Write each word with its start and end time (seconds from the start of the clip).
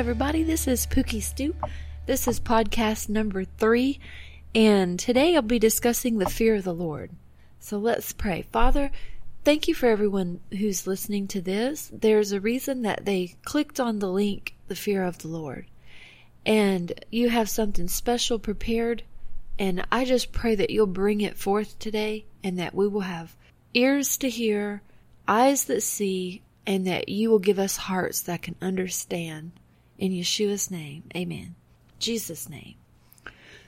everybody. 0.00 0.42
This 0.42 0.66
is 0.66 0.86
Pookie 0.86 1.20
Stoop. 1.20 1.62
This 2.06 2.26
is 2.26 2.40
podcast 2.40 3.10
number 3.10 3.44
three, 3.44 4.00
and 4.54 4.98
today 4.98 5.36
I'll 5.36 5.42
be 5.42 5.58
discussing 5.58 6.16
the 6.16 6.24
fear 6.24 6.54
of 6.54 6.64
the 6.64 6.72
Lord. 6.72 7.10
So 7.58 7.76
let's 7.76 8.14
pray. 8.14 8.46
Father, 8.50 8.90
thank 9.44 9.68
you 9.68 9.74
for 9.74 9.90
everyone 9.90 10.40
who's 10.52 10.86
listening 10.86 11.28
to 11.28 11.42
this. 11.42 11.90
There's 11.92 12.32
a 12.32 12.40
reason 12.40 12.80
that 12.80 13.04
they 13.04 13.34
clicked 13.44 13.78
on 13.78 13.98
the 13.98 14.08
link, 14.08 14.54
The 14.68 14.74
Fear 14.74 15.04
of 15.04 15.18
the 15.18 15.28
Lord. 15.28 15.66
And 16.46 16.94
you 17.10 17.28
have 17.28 17.50
something 17.50 17.88
special 17.88 18.38
prepared, 18.38 19.02
and 19.58 19.86
I 19.92 20.06
just 20.06 20.32
pray 20.32 20.54
that 20.54 20.70
you'll 20.70 20.86
bring 20.86 21.20
it 21.20 21.36
forth 21.36 21.78
today 21.78 22.24
and 22.42 22.58
that 22.58 22.74
we 22.74 22.88
will 22.88 23.02
have 23.02 23.36
ears 23.74 24.16
to 24.16 24.30
hear, 24.30 24.80
eyes 25.28 25.64
that 25.64 25.82
see, 25.82 26.40
and 26.66 26.86
that 26.86 27.10
you 27.10 27.30
will 27.30 27.38
give 27.38 27.58
us 27.58 27.76
hearts 27.76 28.22
that 28.22 28.40
can 28.40 28.56
understand. 28.62 29.52
In 30.00 30.12
Yeshua's 30.12 30.70
name, 30.70 31.04
amen. 31.14 31.56
Jesus' 31.98 32.48
name. 32.48 32.76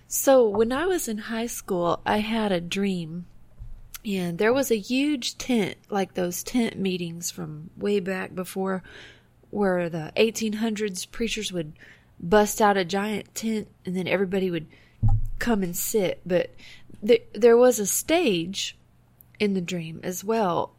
So, 0.09 0.49
when 0.49 0.73
I 0.73 0.87
was 0.87 1.07
in 1.07 1.19
high 1.19 1.47
school, 1.47 2.01
I 2.07 2.19
had 2.19 2.51
a 2.51 2.61
dream, 2.61 3.27
and 4.03 4.39
there 4.39 4.53
was 4.53 4.71
a 4.71 4.79
huge 4.79 5.37
tent, 5.37 5.77
like 5.91 6.15
those 6.15 6.43
tent 6.43 6.79
meetings 6.79 7.31
from 7.31 7.69
way 7.77 8.01
back 8.01 8.35
before, 8.35 8.83
where 9.51 9.91
the 9.91 10.11
1800s 10.17 11.11
preachers 11.11 11.53
would 11.53 11.75
bust 12.19 12.63
out 12.63 12.79
a 12.79 12.85
giant 12.85 13.35
tent 13.35 13.69
and 13.85 13.95
then 13.95 14.09
everybody 14.09 14.51
would 14.51 14.67
come 15.39 15.63
and 15.63 15.77
sit. 15.77 16.23
But 16.25 16.55
th- 17.07 17.27
there 17.35 17.59
was 17.59 17.79
a 17.79 17.87
stage 17.87 18.79
in 19.39 19.52
the 19.52 19.61
dream 19.61 20.01
as 20.02 20.24
well 20.24 20.74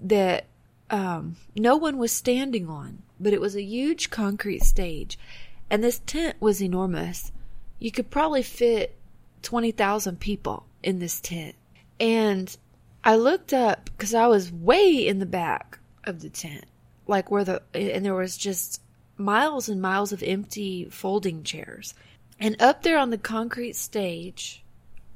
that 0.00 0.46
um, 0.90 1.36
no 1.54 1.76
one 1.76 1.98
was 1.98 2.10
standing 2.10 2.68
on, 2.68 3.02
but 3.18 3.32
it 3.32 3.40
was 3.40 3.56
a 3.56 3.62
huge 3.62 4.10
concrete 4.10 4.62
stage. 4.62 5.18
And 5.70 5.82
this 5.82 6.00
tent 6.06 6.36
was 6.40 6.62
enormous. 6.62 7.32
You 7.78 7.90
could 7.90 8.10
probably 8.10 8.42
fit 8.42 8.96
20,000 9.42 10.18
people 10.20 10.66
in 10.82 10.98
this 10.98 11.20
tent. 11.20 11.54
And 11.98 12.56
I 13.04 13.16
looked 13.16 13.52
up 13.52 13.84
because 13.84 14.14
I 14.14 14.26
was 14.26 14.52
way 14.52 15.06
in 15.06 15.18
the 15.18 15.26
back 15.26 15.78
of 16.04 16.20
the 16.20 16.30
tent, 16.30 16.64
like 17.06 17.30
where 17.30 17.44
the, 17.44 17.62
and 17.74 18.04
there 18.04 18.14
was 18.14 18.36
just 18.36 18.80
miles 19.16 19.68
and 19.68 19.80
miles 19.80 20.12
of 20.12 20.22
empty 20.22 20.88
folding 20.90 21.42
chairs. 21.42 21.94
And 22.38 22.60
up 22.60 22.82
there 22.82 22.98
on 22.98 23.10
the 23.10 23.18
concrete 23.18 23.76
stage 23.76 24.62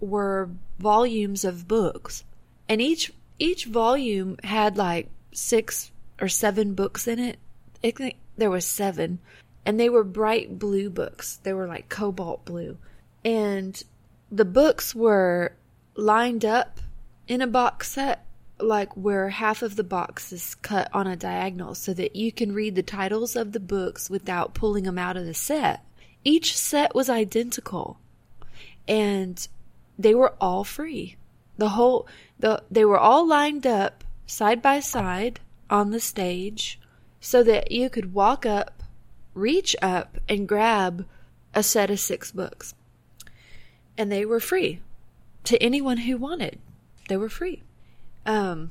were 0.00 0.50
volumes 0.78 1.44
of 1.44 1.68
books. 1.68 2.24
And 2.68 2.80
each 2.80 3.12
each 3.38 3.64
volume 3.64 4.36
had 4.44 4.76
like 4.76 5.08
six 5.32 5.90
or 6.20 6.28
seven 6.28 6.74
books 6.74 7.08
in 7.08 7.18
it. 7.18 7.38
I 7.82 7.90
think 7.90 8.16
there 8.36 8.50
was 8.50 8.66
seven, 8.66 9.20
and 9.64 9.78
they 9.78 9.88
were 9.88 10.04
bright 10.04 10.58
blue 10.58 10.90
books. 10.90 11.36
They 11.42 11.52
were 11.52 11.66
like 11.66 11.88
cobalt 11.88 12.44
blue, 12.44 12.78
and 13.24 13.82
the 14.30 14.44
books 14.44 14.94
were 14.94 15.56
lined 15.94 16.44
up 16.44 16.80
in 17.26 17.40
a 17.40 17.46
box 17.46 17.92
set, 17.92 18.26
like 18.58 18.96
where 18.96 19.30
half 19.30 19.62
of 19.62 19.76
the 19.76 19.84
box 19.84 20.32
is 20.32 20.54
cut 20.56 20.88
on 20.92 21.06
a 21.06 21.16
diagonal, 21.16 21.74
so 21.74 21.94
that 21.94 22.16
you 22.16 22.32
can 22.32 22.52
read 22.52 22.74
the 22.74 22.82
titles 22.82 23.36
of 23.36 23.52
the 23.52 23.60
books 23.60 24.10
without 24.10 24.54
pulling 24.54 24.84
them 24.84 24.98
out 24.98 25.16
of 25.16 25.26
the 25.26 25.34
set. 25.34 25.84
Each 26.24 26.56
set 26.56 26.94
was 26.94 27.08
identical, 27.08 27.98
and 28.86 29.46
they 29.98 30.14
were 30.14 30.34
all 30.40 30.64
free. 30.64 31.16
The 31.56 31.70
whole 31.70 32.08
the 32.38 32.62
they 32.70 32.84
were 32.84 32.98
all 32.98 33.26
lined 33.26 33.66
up 33.66 34.04
side 34.26 34.62
by 34.62 34.80
side 34.80 35.40
on 35.68 35.90
the 35.90 36.00
stage 36.00 36.79
so 37.20 37.42
that 37.42 37.70
you 37.70 37.90
could 37.90 38.14
walk 38.14 38.46
up, 38.46 38.82
reach 39.34 39.76
up, 39.82 40.18
and 40.28 40.48
grab 40.48 41.06
a 41.54 41.62
set 41.62 41.90
of 41.90 42.00
six 42.00 42.32
books. 42.32 42.74
And 43.96 44.10
they 44.10 44.24
were 44.24 44.40
free 44.40 44.80
to 45.44 45.62
anyone 45.62 45.98
who 45.98 46.16
wanted. 46.16 46.58
They 47.08 47.16
were 47.16 47.28
free. 47.28 47.62
Um, 48.24 48.70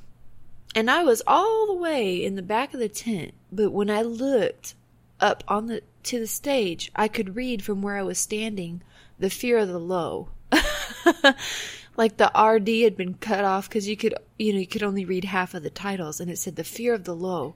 and 0.76 0.90
I 0.90 1.04
was 1.04 1.22
all 1.26 1.68
the 1.68 1.74
way 1.74 2.24
in 2.24 2.36
the 2.36 2.42
back 2.42 2.74
of 2.74 2.80
the 2.80 2.90
tent, 2.90 3.34
but 3.52 3.72
when 3.72 3.90
I 3.90 4.02
looked 4.02 4.76
up 5.20 5.44
on 5.48 5.68
the 5.68 5.82
to 6.04 6.20
the 6.20 6.28
stage, 6.28 6.92
I 6.96 7.08
could 7.08 7.36
read 7.36 7.64
from 7.64 7.82
where 7.82 7.98
I 7.98 8.04
was 8.04 8.18
standing 8.18 8.82
the 9.20 9.30
fear 9.30 9.58
of 9.58 9.68
the 9.68 9.80
low. 9.80 10.30
like 11.98 12.18
the 12.18 12.32
RD 12.34 12.84
had 12.84 12.96
been 12.96 13.16
cut 13.16 13.44
off 13.44 13.68
because 13.68 13.88
you 13.88 13.98
could, 13.98 14.16
you 14.38 14.54
know, 14.54 14.60
you 14.60 14.68
could 14.68 14.84
only 14.84 15.04
read 15.04 15.26
half 15.26 15.54
of 15.54 15.64
the 15.64 15.70
titles, 15.70 16.20
and 16.20 16.32
it 16.32 16.38
said 16.38 16.56
the 16.56 16.64
fear 16.64 16.94
of 16.94 17.04
the 17.04 17.16
low, 17.16 17.56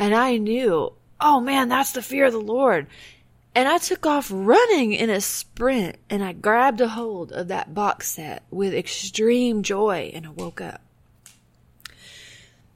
and 0.00 0.14
I 0.14 0.38
knew, 0.38 0.94
oh 1.20 1.40
man, 1.40 1.68
that's 1.68 1.92
the 1.92 2.02
fear 2.02 2.24
of 2.24 2.32
the 2.32 2.40
Lord, 2.40 2.88
and 3.54 3.68
I 3.68 3.78
took 3.78 4.06
off 4.06 4.30
running 4.32 4.92
in 4.92 5.10
a 5.10 5.20
sprint, 5.20 5.96
and 6.08 6.24
I 6.24 6.32
grabbed 6.32 6.80
a 6.80 6.88
hold 6.88 7.30
of 7.30 7.48
that 7.48 7.74
box 7.74 8.10
set 8.10 8.42
with 8.50 8.74
extreme 8.74 9.62
joy, 9.62 10.10
and 10.14 10.26
I 10.26 10.30
woke 10.30 10.60
up. 10.60 10.80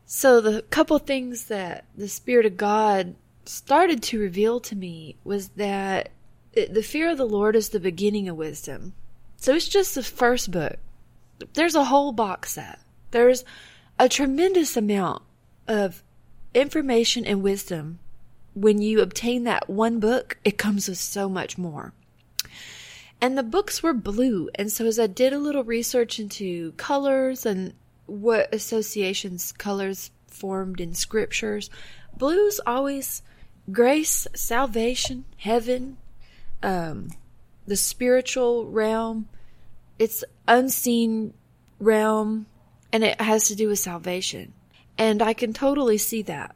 So 0.04 0.40
the 0.40 0.62
couple 0.62 0.98
things 0.98 1.46
that 1.46 1.86
the 1.96 2.08
Spirit 2.08 2.46
of 2.46 2.56
God 2.56 3.14
started 3.46 4.02
to 4.04 4.20
reveal 4.20 4.60
to 4.60 4.76
me 4.76 5.16
was 5.24 5.48
that 5.50 6.10
the 6.52 6.82
fear 6.82 7.10
of 7.10 7.18
the 7.18 7.26
Lord 7.26 7.56
is 7.56 7.70
the 7.70 7.80
beginning 7.80 8.28
of 8.28 8.36
wisdom. 8.36 8.92
So 9.38 9.54
it's 9.54 9.68
just 9.68 9.94
the 9.94 10.02
first 10.02 10.50
book 10.50 10.76
there's 11.54 11.74
a 11.74 11.84
whole 11.84 12.12
box 12.12 12.52
set. 12.52 12.78
There's 13.10 13.44
a 13.98 14.08
tremendous 14.08 14.76
amount 14.76 15.22
of 15.66 16.02
information 16.54 17.25
and 17.25 17.42
wisdom. 17.42 17.98
When 18.54 18.81
you 18.81 19.00
obtain 19.00 19.44
that 19.44 19.69
one 19.69 19.98
book, 20.00 20.38
it 20.44 20.56
comes 20.56 20.88
with 20.88 20.98
so 20.98 21.28
much 21.28 21.59
more. 21.59 21.92
And 23.20 23.37
the 23.37 23.42
books 23.42 23.82
were 23.82 23.94
blue. 23.94 24.48
And 24.54 24.70
so 24.70 24.87
as 24.87 24.98
I 24.98 25.06
did 25.06 25.32
a 25.32 25.38
little 25.38 25.64
research 25.64 26.19
into 26.19 26.72
colors 26.72 27.44
and 27.47 27.75
what 28.06 28.54
associations 28.54 29.53
colors 29.53 30.10
formed 30.28 30.81
in 30.81 30.94
scriptures, 30.94 31.70
blue's 32.16 32.60
always 32.66 33.22
grace, 33.72 34.26
salvation, 34.34 35.25
heaven, 35.38 35.97
um, 36.62 37.10
the 37.66 37.76
spiritual 37.76 38.66
realm, 38.66 39.28
it's 39.98 40.22
unseen 40.47 41.32
realm 41.78 42.47
and 42.93 43.04
it 43.04 43.20
has 43.20 43.48
to 43.48 43.54
do 43.54 43.69
with 43.69 43.78
salvation. 43.78 44.53
And 44.97 45.22
I 45.22 45.32
can 45.32 45.53
totally 45.53 45.99
see 45.99 46.22
that. 46.22 46.55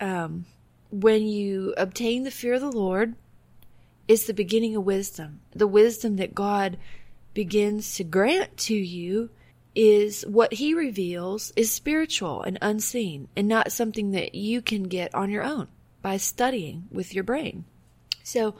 Um, 0.00 0.46
when 0.90 1.26
you 1.26 1.74
obtain 1.76 2.24
the 2.24 2.30
fear 2.30 2.54
of 2.54 2.60
the 2.60 2.70
Lord, 2.70 3.14
it's 4.08 4.26
the 4.26 4.34
beginning 4.34 4.74
of 4.76 4.84
wisdom. 4.84 5.40
The 5.52 5.66
wisdom 5.66 6.16
that 6.16 6.34
God 6.34 6.78
begins 7.34 7.94
to 7.96 8.04
grant 8.04 8.56
to 8.56 8.74
you 8.74 9.30
is 9.74 10.22
what 10.26 10.54
he 10.54 10.74
reveals 10.74 11.52
is 11.54 11.70
spiritual 11.70 12.42
and 12.42 12.58
unseen 12.60 13.28
and 13.36 13.46
not 13.46 13.70
something 13.70 14.10
that 14.10 14.34
you 14.34 14.60
can 14.60 14.84
get 14.84 15.14
on 15.14 15.30
your 15.30 15.44
own 15.44 15.68
by 16.02 16.16
studying 16.16 16.88
with 16.90 17.14
your 17.14 17.22
brain. 17.22 17.64
So 18.24 18.56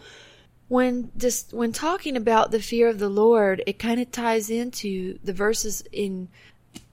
when 0.69 1.11
just 1.17 1.53
when 1.53 1.73
talking 1.73 2.17
about 2.17 2.53
the 2.53 2.63
fear 2.63 2.89
of 2.89 3.01
the 3.01 3.09
Lord, 3.09 3.63
it 3.67 3.79
kind 3.79 4.01
of 4.01 4.13
ties 4.13 4.51
into 4.51 5.19
the 5.25 5.33
verses 5.33 5.83
in 5.91 6.29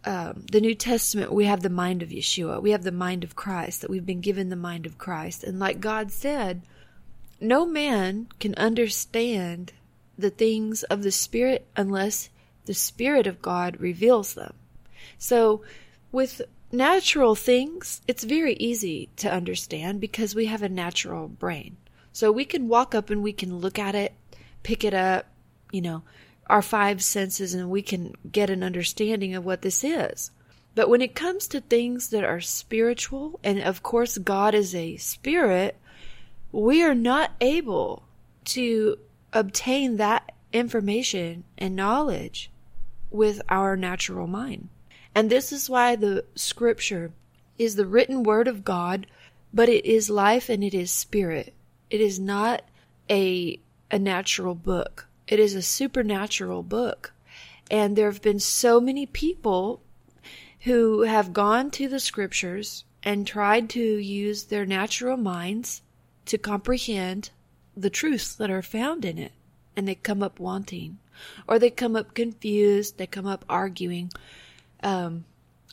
um, 0.07 0.45
the 0.51 0.61
New 0.61 0.73
Testament. 0.73 1.33
We 1.33 1.45
have 1.45 1.61
the 1.61 1.69
mind 1.69 2.01
of 2.01 2.09
Yeshua. 2.09 2.61
We 2.61 2.71
have 2.71 2.83
the 2.83 2.91
mind 2.91 3.23
of 3.23 3.35
Christ. 3.35 3.81
That 3.81 3.89
we've 3.89 4.05
been 4.05 4.21
given 4.21 4.49
the 4.49 4.55
mind 4.55 4.85
of 4.85 4.97
Christ, 4.97 5.43
and 5.43 5.59
like 5.59 5.79
God 5.79 6.11
said, 6.11 6.61
no 7.39 7.65
man 7.65 8.27
can 8.39 8.55
understand 8.55 9.73
the 10.17 10.29
things 10.29 10.83
of 10.83 11.03
the 11.03 11.11
Spirit 11.11 11.67
unless 11.75 12.29
the 12.65 12.73
Spirit 12.73 13.27
of 13.27 13.41
God 13.41 13.79
reveals 13.79 14.33
them. 14.33 14.53
So, 15.17 15.61
with 16.11 16.41
natural 16.71 17.35
things, 17.35 18.01
it's 18.07 18.23
very 18.23 18.53
easy 18.55 19.09
to 19.17 19.31
understand 19.31 20.01
because 20.01 20.35
we 20.35 20.45
have 20.45 20.63
a 20.63 20.69
natural 20.69 21.27
brain. 21.27 21.77
So 22.11 22.31
we 22.31 22.45
can 22.45 22.67
walk 22.67 22.95
up 22.95 23.09
and 23.09 23.21
we 23.21 23.33
can 23.33 23.57
look 23.57 23.77
at 23.77 23.95
it, 23.95 24.13
pick 24.63 24.83
it 24.83 24.93
up, 24.93 25.27
you 25.71 25.81
know, 25.81 26.01
our 26.47 26.61
five 26.61 27.03
senses, 27.03 27.53
and 27.53 27.69
we 27.69 27.81
can 27.81 28.13
get 28.31 28.49
an 28.49 28.63
understanding 28.63 29.35
of 29.35 29.45
what 29.45 29.61
this 29.61 29.83
is. 29.83 30.31
But 30.75 30.89
when 30.89 31.01
it 31.01 31.15
comes 31.15 31.47
to 31.47 31.61
things 31.61 32.09
that 32.09 32.23
are 32.23 32.39
spiritual, 32.39 33.39
and 33.43 33.59
of 33.59 33.83
course 33.83 34.17
God 34.17 34.53
is 34.53 34.75
a 34.75 34.97
spirit, 34.97 35.77
we 36.51 36.83
are 36.83 36.95
not 36.95 37.31
able 37.41 38.03
to 38.45 38.97
obtain 39.33 39.97
that 39.97 40.31
information 40.53 41.43
and 41.57 41.75
knowledge 41.75 42.51
with 43.09 43.41
our 43.49 43.75
natural 43.75 44.27
mind. 44.27 44.69
And 45.15 45.29
this 45.29 45.51
is 45.51 45.69
why 45.69 45.95
the 45.95 46.25
scripture 46.35 47.11
is 47.57 47.75
the 47.75 47.87
written 47.87 48.23
word 48.23 48.47
of 48.47 48.63
God, 48.63 49.07
but 49.53 49.69
it 49.69 49.85
is 49.85 50.09
life 50.09 50.47
and 50.47 50.63
it 50.63 50.73
is 50.73 50.91
spirit. 50.91 51.53
It 51.89 52.01
is 52.01 52.19
not 52.19 52.61
a 53.09 53.59
a 53.89 53.97
natural 53.97 54.53
book. 54.53 55.06
It 55.27 55.39
is 55.39 55.55
a 55.55 55.61
supernatural 55.61 56.63
book. 56.63 57.13
And 57.69 57.95
there 57.95 58.09
have 58.11 58.21
been 58.21 58.39
so 58.39 58.79
many 58.79 59.05
people 59.05 59.81
who 60.61 61.01
have 61.01 61.33
gone 61.33 61.69
to 61.71 61.87
the 61.87 61.99
scriptures 61.99 62.85
and 63.03 63.27
tried 63.27 63.69
to 63.71 63.81
use 63.81 64.45
their 64.45 64.65
natural 64.65 65.17
minds 65.17 65.81
to 66.25 66.37
comprehend 66.37 67.29
the 67.75 67.89
truths 67.89 68.33
that 68.35 68.49
are 68.49 68.61
found 68.61 69.05
in 69.05 69.17
it 69.17 69.31
and 69.75 69.87
they 69.87 69.95
come 69.95 70.23
up 70.23 70.39
wanting 70.39 70.97
or 71.47 71.59
they 71.59 71.69
come 71.69 71.95
up 71.95 72.13
confused, 72.13 72.97
they 72.97 73.07
come 73.07 73.27
up 73.27 73.45
arguing. 73.49 74.11
Um, 74.81 75.25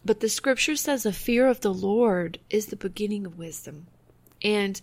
but 0.04 0.20
the 0.20 0.28
scripture 0.28 0.76
says 0.76 1.04
the 1.04 1.12
fear 1.12 1.48
of 1.48 1.60
the 1.60 1.72
Lord 1.72 2.38
is 2.50 2.66
the 2.66 2.76
beginning 2.76 3.26
of 3.26 3.38
wisdom. 3.38 3.86
And 4.42 4.80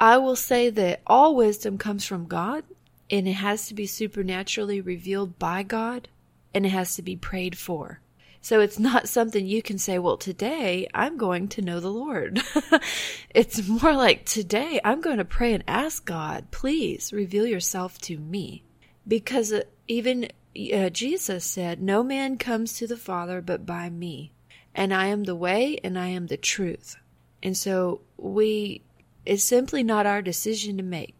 I 0.00 0.16
will 0.18 0.36
say 0.36 0.70
that 0.70 1.00
all 1.06 1.36
wisdom 1.36 1.78
comes 1.78 2.04
from 2.04 2.26
God 2.26 2.64
and 3.10 3.26
it 3.26 3.34
has 3.34 3.68
to 3.68 3.74
be 3.74 3.86
supernaturally 3.86 4.80
revealed 4.80 5.38
by 5.38 5.62
God 5.62 6.08
and 6.54 6.66
it 6.66 6.70
has 6.70 6.94
to 6.96 7.02
be 7.02 7.16
prayed 7.16 7.56
for. 7.56 8.00
So 8.40 8.60
it's 8.60 8.78
not 8.78 9.08
something 9.08 9.46
you 9.46 9.62
can 9.62 9.78
say, 9.78 9.98
well, 9.98 10.16
today 10.16 10.86
I'm 10.94 11.16
going 11.16 11.48
to 11.48 11.62
know 11.62 11.80
the 11.80 11.90
Lord. 11.90 12.40
it's 13.30 13.66
more 13.66 13.94
like 13.94 14.24
today 14.24 14.80
I'm 14.84 15.00
going 15.00 15.18
to 15.18 15.24
pray 15.24 15.52
and 15.52 15.64
ask 15.66 16.04
God, 16.04 16.50
please 16.50 17.12
reveal 17.12 17.46
yourself 17.46 17.98
to 18.02 18.16
me. 18.16 18.64
Because 19.06 19.52
uh, 19.52 19.62
even 19.88 20.28
uh, 20.72 20.90
Jesus 20.90 21.44
said, 21.44 21.82
no 21.82 22.02
man 22.02 22.38
comes 22.38 22.74
to 22.74 22.86
the 22.86 22.96
Father 22.96 23.40
but 23.40 23.66
by 23.66 23.90
me. 23.90 24.32
And 24.74 24.94
I 24.94 25.06
am 25.06 25.24
the 25.24 25.36
way 25.36 25.78
and 25.82 25.98
I 25.98 26.08
am 26.08 26.28
the 26.28 26.36
truth. 26.36 26.96
And 27.42 27.56
so 27.56 28.02
we, 28.16 28.82
it's 29.26 29.44
simply 29.44 29.82
not 29.82 30.06
our 30.06 30.22
decision 30.22 30.76
to 30.76 30.82
make. 30.82 31.14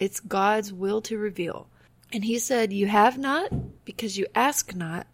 It's 0.00 0.20
God's 0.20 0.72
will 0.72 1.00
to 1.02 1.18
reveal. 1.18 1.68
And 2.12 2.24
he 2.24 2.38
said, 2.38 2.72
you 2.72 2.86
have 2.86 3.18
not 3.18 3.84
because 3.84 4.18
you 4.18 4.26
ask 4.34 4.74
not. 4.74 5.06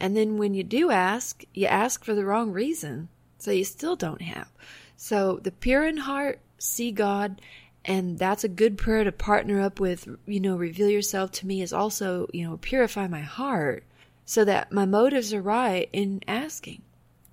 And 0.00 0.16
then 0.16 0.36
when 0.36 0.54
you 0.54 0.62
do 0.62 0.90
ask, 0.90 1.44
you 1.54 1.66
ask 1.66 2.04
for 2.04 2.14
the 2.14 2.24
wrong 2.24 2.52
reason. 2.52 3.08
So 3.38 3.50
you 3.50 3.64
still 3.64 3.96
don't 3.96 4.22
have. 4.22 4.48
So 4.96 5.38
the 5.42 5.52
pure 5.52 5.86
in 5.86 5.98
heart 5.98 6.40
see 6.58 6.90
God 6.90 7.40
and 7.84 8.18
that's 8.18 8.44
a 8.44 8.48
good 8.48 8.76
prayer 8.76 9.04
to 9.04 9.12
partner 9.12 9.60
up 9.60 9.80
with, 9.80 10.08
you 10.26 10.40
know, 10.40 10.56
reveal 10.56 10.90
yourself 10.90 11.32
to 11.32 11.46
me 11.46 11.62
is 11.62 11.72
also, 11.72 12.28
you 12.34 12.46
know, 12.46 12.58
purify 12.58 13.06
my 13.06 13.22
heart 13.22 13.84
so 14.26 14.44
that 14.44 14.72
my 14.72 14.84
motives 14.84 15.32
are 15.32 15.40
right 15.40 15.88
in 15.92 16.20
asking. 16.28 16.82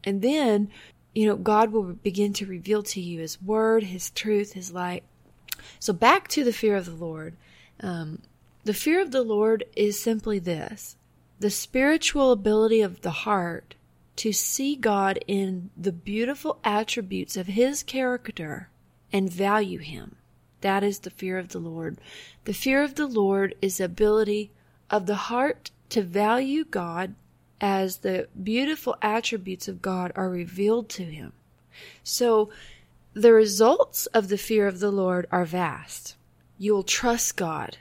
And 0.06 0.22
then, 0.22 0.70
you 1.14 1.28
know, 1.28 1.36
God 1.36 1.74
will 1.74 1.94
begin 1.94 2.32
to 2.34 2.46
reveal 2.46 2.84
to 2.84 3.02
you 3.02 3.20
His 3.20 3.42
word, 3.42 3.84
His 3.84 4.12
truth, 4.12 4.54
His 4.54 4.72
light. 4.72 5.04
So 5.80 5.94
back 5.94 6.28
to 6.30 6.44
the 6.44 6.54
fear 6.54 6.76
of 6.76 6.86
the 6.86 6.92
Lord. 6.92 7.36
Um, 7.80 8.22
the 8.64 8.74
fear 8.74 9.02
of 9.02 9.12
the 9.12 9.24
Lord 9.24 9.64
is 9.76 10.00
simply 10.00 10.40
this 10.40 10.96
the 11.40 11.50
spiritual 11.50 12.32
ability 12.32 12.82
of 12.82 13.02
the 13.02 13.12
heart 13.12 13.76
to 14.16 14.32
see 14.32 14.76
God 14.76 15.20
in 15.28 15.70
the 15.76 15.92
beautiful 15.92 16.60
attributes 16.64 17.36
of 17.36 17.48
His 17.48 17.84
character 17.84 18.70
and 19.12 19.32
value 19.32 19.80
Him. 19.80 20.16
That 20.62 20.84
is 20.84 21.00
the 21.00 21.10
fear 21.10 21.38
of 21.38 21.50
the 21.50 21.60
Lord. 21.60 22.00
The 22.46 22.54
fear 22.54 22.82
of 22.82 22.96
the 22.96 23.08
Lord 23.08 23.54
is 23.62 23.78
the 23.78 23.86
ability 23.86 24.52
of 24.90 25.06
the 25.06 25.16
heart 25.16 25.72
to 25.90 26.02
value 26.02 26.66
God 26.66 27.16
as 27.62 27.98
the 27.98 28.28
beautiful 28.42 28.96
attributes 29.02 29.68
of 29.68 29.82
God 29.82 30.12
are 30.16 30.30
revealed 30.30 30.90
to 30.90 31.04
him. 31.04 31.34
So 32.04 32.50
the 33.16 33.32
results 33.32 34.08
of 34.08 34.28
the 34.28 34.38
fear 34.38 34.68
of 34.68 34.82
the 34.82 34.92
Lord 34.92 35.26
are 35.32 35.46
vast. 35.46 36.18
You 36.58 36.74
will 36.74 36.84
trust 36.84 37.38
God. 37.38 37.78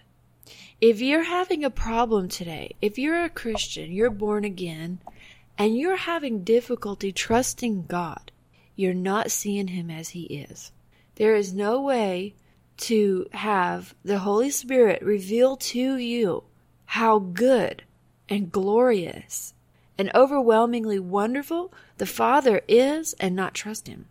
If 0.80 1.00
you're 1.00 1.24
having 1.24 1.64
a 1.64 1.70
problem 1.70 2.28
today, 2.28 2.76
if 2.80 2.98
you're 2.98 3.24
a 3.24 3.28
Christian, 3.28 3.90
you're 3.90 4.10
born 4.10 4.44
again, 4.44 5.00
and 5.58 5.76
you're 5.76 5.96
having 5.96 6.44
difficulty 6.44 7.10
trusting 7.10 7.86
God, 7.86 8.30
you're 8.76 8.94
not 8.94 9.32
seeing 9.32 9.68
Him 9.68 9.90
as 9.90 10.10
He 10.10 10.22
is. 10.22 10.70
There 11.16 11.34
is 11.34 11.52
no 11.52 11.80
way 11.80 12.34
to 12.76 13.26
have 13.32 13.92
the 14.04 14.20
Holy 14.20 14.50
Spirit 14.50 15.02
reveal 15.02 15.56
to 15.56 15.96
you 15.96 16.44
how 16.86 17.18
good 17.18 17.82
and 18.28 18.52
glorious 18.52 19.52
and 19.98 20.12
overwhelmingly 20.14 21.00
wonderful 21.00 21.72
the 21.98 22.06
Father 22.06 22.60
is 22.68 23.14
and 23.14 23.34
not 23.34 23.52
trust 23.52 23.88
Him. 23.88 24.06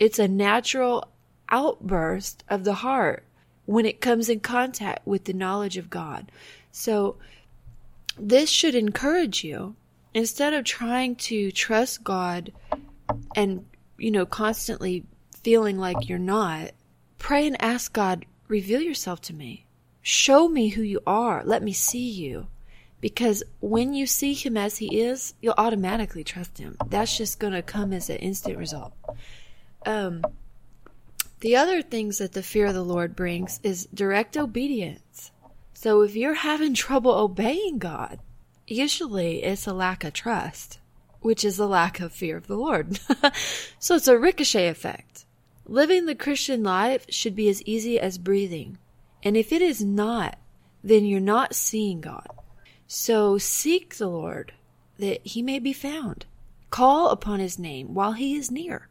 It's 0.00 0.18
a 0.18 0.26
natural 0.26 1.06
outburst 1.50 2.42
of 2.48 2.64
the 2.64 2.74
heart 2.74 3.24
when 3.66 3.84
it 3.86 4.00
comes 4.00 4.28
in 4.28 4.40
contact 4.40 5.06
with 5.06 5.24
the 5.24 5.32
knowledge 5.32 5.76
of 5.76 5.90
God. 5.90 6.32
So, 6.72 7.16
this 8.18 8.50
should 8.50 8.74
encourage 8.74 9.44
you 9.44 9.76
instead 10.14 10.54
of 10.54 10.64
trying 10.64 11.16
to 11.16 11.52
trust 11.52 12.02
God 12.02 12.52
and, 13.36 13.64
you 13.98 14.10
know, 14.10 14.26
constantly 14.26 15.04
feeling 15.42 15.78
like 15.78 16.08
you're 16.08 16.18
not, 16.18 16.70
pray 17.18 17.46
and 17.46 17.60
ask 17.62 17.92
God, 17.92 18.26
reveal 18.48 18.80
yourself 18.80 19.20
to 19.22 19.34
me. 19.34 19.66
Show 20.02 20.48
me 20.48 20.68
who 20.68 20.82
you 20.82 21.00
are. 21.06 21.42
Let 21.44 21.62
me 21.62 21.72
see 21.72 22.10
you. 22.10 22.48
Because 23.00 23.42
when 23.60 23.94
you 23.94 24.06
see 24.06 24.34
him 24.34 24.56
as 24.56 24.78
he 24.78 25.00
is, 25.00 25.34
you'll 25.40 25.54
automatically 25.56 26.24
trust 26.24 26.58
him. 26.58 26.76
That's 26.86 27.16
just 27.16 27.38
going 27.38 27.54
to 27.54 27.62
come 27.62 27.92
as 27.92 28.10
an 28.10 28.16
instant 28.16 28.58
result. 28.58 28.92
Um, 29.86 30.22
the 31.40 31.56
other 31.56 31.82
things 31.82 32.18
that 32.18 32.32
the 32.32 32.42
fear 32.42 32.66
of 32.66 32.74
the 32.74 32.82
Lord 32.82 33.16
brings 33.16 33.60
is 33.62 33.88
direct 33.94 34.36
obedience. 34.36 35.30
So 35.72 36.02
if 36.02 36.14
you're 36.14 36.34
having 36.34 36.74
trouble 36.74 37.12
obeying 37.12 37.78
God, 37.78 38.18
usually 38.66 39.42
it's 39.42 39.66
a 39.66 39.72
lack 39.72 40.04
of 40.04 40.12
trust, 40.12 40.78
which 41.20 41.44
is 41.44 41.58
a 41.58 41.66
lack 41.66 42.00
of 42.00 42.12
fear 42.12 42.36
of 42.36 42.46
the 42.46 42.56
Lord. 42.56 43.00
so 43.78 43.94
it's 43.94 44.08
a 44.08 44.18
ricochet 44.18 44.68
effect. 44.68 45.24
Living 45.64 46.04
the 46.04 46.14
Christian 46.14 46.62
life 46.62 47.06
should 47.08 47.34
be 47.34 47.48
as 47.48 47.62
easy 47.62 47.98
as 47.98 48.18
breathing. 48.18 48.76
And 49.22 49.36
if 49.36 49.52
it 49.52 49.62
is 49.62 49.82
not, 49.82 50.38
then 50.84 51.06
you're 51.06 51.20
not 51.20 51.54
seeing 51.54 52.02
God. 52.02 52.28
So 52.86 53.38
seek 53.38 53.96
the 53.96 54.08
Lord 54.08 54.52
that 54.98 55.26
he 55.26 55.40
may 55.40 55.58
be 55.58 55.72
found. 55.72 56.26
Call 56.68 57.08
upon 57.08 57.40
his 57.40 57.58
name 57.58 57.94
while 57.94 58.12
he 58.12 58.36
is 58.36 58.50
near, 58.50 58.88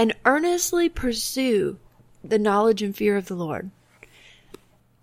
and 0.00 0.14
earnestly 0.24 0.88
pursue 0.88 1.78
the 2.24 2.38
knowledge 2.38 2.80
and 2.80 2.96
fear 2.96 3.18
of 3.18 3.26
the 3.26 3.34
Lord. 3.34 3.70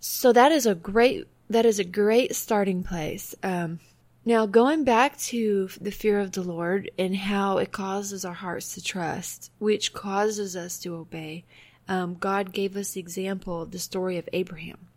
So 0.00 0.32
that 0.32 0.50
is 0.50 0.66
a 0.66 0.74
great 0.74 1.28
that 1.48 1.64
is 1.64 1.78
a 1.78 1.84
great 1.84 2.34
starting 2.34 2.82
place. 2.82 3.32
Um, 3.44 3.78
now, 4.24 4.44
going 4.44 4.82
back 4.82 5.16
to 5.18 5.70
the 5.80 5.92
fear 5.92 6.18
of 6.18 6.32
the 6.32 6.42
Lord 6.42 6.90
and 6.98 7.14
how 7.14 7.58
it 7.58 7.70
causes 7.70 8.24
our 8.24 8.34
hearts 8.34 8.74
to 8.74 8.82
trust, 8.82 9.52
which 9.60 9.92
causes 9.92 10.56
us 10.56 10.80
to 10.80 10.96
obey, 10.96 11.44
um, 11.86 12.16
God 12.16 12.52
gave 12.52 12.76
us 12.76 12.92
the 12.92 13.00
example 13.00 13.62
of 13.62 13.70
the 13.70 13.78
story 13.78 14.18
of 14.18 14.28
Abraham. 14.32 14.88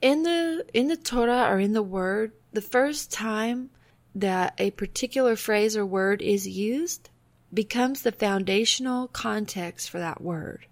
In 0.00 0.22
the 0.22 0.64
in 0.72 0.88
the 0.88 0.96
Torah 0.96 1.46
or 1.50 1.60
in 1.60 1.74
the 1.74 1.82
Word, 1.82 2.32
the 2.54 2.62
first 2.62 3.12
time 3.12 3.68
that 4.14 4.54
a 4.56 4.70
particular 4.70 5.36
phrase 5.36 5.76
or 5.76 5.84
word 5.84 6.22
is 6.22 6.48
used 6.48 7.09
becomes 7.52 8.02
the 8.02 8.12
foundational 8.12 9.08
context 9.08 9.90
for 9.90 9.98
that 9.98 10.20
word. 10.20 10.66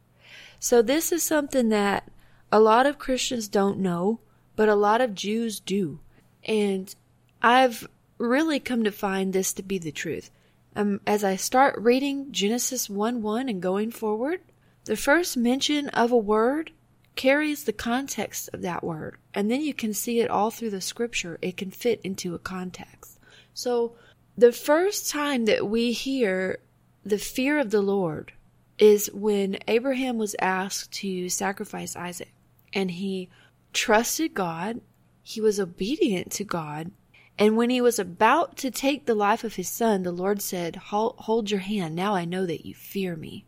So 0.61 0.82
this 0.82 1.12
is 1.12 1.23
something 1.23 1.68
that 1.68 2.11
a 2.50 2.61
lot 2.61 2.87
of 2.87 2.99
Christians 2.99 3.49
don't 3.49 3.78
know, 3.78 4.20
but 4.56 4.68
a 4.68 4.75
lot 4.75 5.00
of 5.00 5.14
Jews 5.14 5.61
do. 5.61 6.00
And 6.44 6.94
I've 7.42 7.88
really 8.18 8.58
come 8.58 8.85
to 8.85 8.90
find 8.90 9.32
this 9.32 9.52
to 9.54 9.62
be 9.62 9.78
the 9.78 9.92
truth. 9.92 10.30
Um, 10.75 11.00
as 11.06 11.25
I 11.25 11.37
start 11.37 11.78
reading 11.78 12.30
Genesis 12.30 12.88
1 12.88 13.23
1 13.23 13.49
and 13.49 13.62
going 13.62 13.90
forward, 13.90 14.40
the 14.85 14.97
first 14.97 15.37
mention 15.37 15.88
of 15.90 16.12
a 16.12 16.16
word 16.16 16.73
carries 17.14 17.64
the 17.64 17.73
context 17.73 18.49
of 18.52 18.62
that 18.62 18.85
word. 18.85 19.16
And 19.35 19.50
then 19.50 19.61
you 19.61 19.75
can 19.75 19.92
see 19.92 20.20
it 20.20 20.30
all 20.30 20.50
through 20.50 20.70
the 20.70 20.80
scripture. 20.80 21.38
It 21.42 21.56
can 21.56 21.70
fit 21.70 22.00
into 22.04 22.35
a 22.35 22.38
context. 22.38 23.18
So 23.54 23.97
the 24.37 24.52
first 24.52 25.11
time 25.11 25.47
that 25.47 25.68
we 25.68 25.90
hear 25.90 26.61
the 27.05 27.19
fear 27.19 27.59
of 27.59 27.71
the 27.71 27.83
Lord 27.83 28.33
is 28.78 29.11
when 29.12 29.59
Abraham 29.67 30.19
was 30.19 30.37
asked 30.40 30.93
to 30.93 31.28
sacrifice 31.28 31.97
Isaac. 31.97 32.33
And 32.73 32.90
he 32.90 33.28
trusted 33.73 34.35
God. 34.35 34.81
He 35.23 35.40
was 35.40 35.59
obedient 35.59 36.31
to 36.33 36.45
God. 36.45 36.90
And 37.38 37.57
when 37.57 37.71
he 37.71 37.81
was 37.81 37.99
about 37.99 38.57
to 38.59 38.71
take 38.71 39.07
the 39.07 39.14
life 39.14 39.45
of 39.45 39.55
his 39.55 39.69
son, 39.69 40.02
the 40.02 40.12
Lord 40.12 40.43
said, 40.43 40.76
Hold 40.76 41.50
your 41.50 41.61
hand. 41.61 41.95
Now 41.95 42.14
I 42.14 42.25
know 42.25 42.47
that 42.47 42.67
you 42.67 42.75
fear 42.75 43.17
me. 43.17 43.45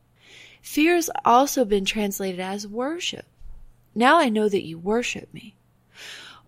Fear 0.62 0.95
has 0.95 1.11
also 1.25 1.64
been 1.64 1.85
translated 1.85 2.40
as 2.40 2.66
worship. 2.66 3.26
Now 3.95 4.19
I 4.19 4.28
know 4.28 4.49
that 4.49 4.66
you 4.66 4.78
worship 4.78 5.33
me. 5.35 5.57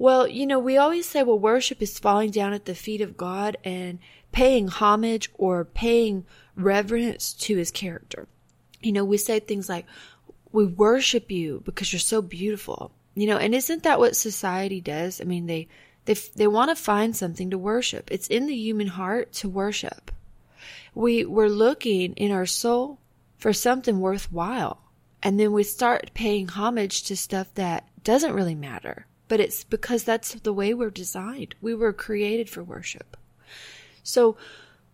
Well, 0.03 0.27
you 0.27 0.49
know, 0.49 0.59
we 0.59 0.79
always 0.79 1.09
say, 1.09 1.23
well, 1.23 1.39
worship 1.39 1.81
is 1.81 2.01
falling 2.01 2.33
down 2.33 2.53
at 2.55 2.65
the 2.65 2.75
feet 2.75 3.03
of 3.03 3.17
God 3.17 3.57
and 3.63 4.01
paying 4.33 4.67
homage 4.67 5.31
or 5.35 5.65
paying 5.65 6.27
reverence 6.57 7.33
to 7.35 7.57
his 7.57 7.71
character. 7.71 8.27
You 8.81 8.91
know, 8.91 9.05
we 9.05 9.17
say 9.17 9.39
things 9.39 9.69
like, 9.69 9.87
we 10.51 10.67
worship 10.67 11.31
you 11.31 11.63
because 11.65 11.93
you're 11.93 12.01
so 12.01 12.21
beautiful. 12.21 12.91
You 13.15 13.29
know, 13.29 13.37
and 13.37 13.55
isn't 13.55 13.85
that 13.85 14.01
what 14.01 14.17
society 14.17 14.81
does? 14.81 15.21
I 15.21 15.25
mean, 15.25 15.47
they, 15.47 15.69
they, 16.07 16.15
they 16.35 16.49
want 16.49 16.71
to 16.71 16.75
find 16.75 17.15
something 17.15 17.51
to 17.51 17.57
worship. 17.57 18.11
It's 18.11 18.27
in 18.27 18.47
the 18.47 18.57
human 18.57 18.89
heart 18.89 19.33
to 19.35 19.49
worship. 19.49 20.11
We, 20.97 21.25
we're 21.25 21.47
looking 21.47 22.15
in 22.15 22.33
our 22.33 22.47
soul 22.47 22.99
for 23.39 23.53
something 23.53 24.01
worthwhile 24.01 24.83
And 25.23 25.39
then 25.39 25.53
we 25.53 25.63
start 25.63 26.11
paying 26.13 26.49
homage 26.49 27.05
to 27.05 27.17
stuff 27.17 27.55
that 27.55 27.87
doesn't 28.03 28.35
really 28.35 28.57
matter. 28.57 29.07
But 29.33 29.41
it's 29.41 29.65
because 29.65 30.05
that's 30.05 30.35
the 30.35 30.53
way 30.53 30.75
we're 30.75 30.91
designed. 30.91 31.55
We 31.63 31.75
were 31.75 31.95
created 31.95 32.51
for 32.51 32.63
worship. 32.63 33.17
So 34.03 34.37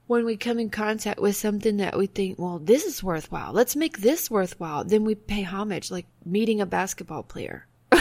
when 0.07 0.25
we 0.25 0.37
come 0.37 0.61
in 0.61 0.71
contact 0.71 1.19
with 1.19 1.35
something 1.35 1.79
that 1.79 1.99
we 1.99 2.07
think, 2.07 2.39
well, 2.39 2.61
this 2.61 2.85
is 2.85 3.03
worthwhile, 3.03 3.53
let's 3.53 3.75
make 3.75 3.99
this 3.99 4.31
worthwhile, 4.31 4.85
then 4.85 5.03
we 5.03 5.17
pay 5.17 5.43
homage, 5.43 5.91
like 5.91 6.07
meeting 6.25 6.61
a 6.61 6.67
basketball 6.67 7.25
player. 7.25 7.67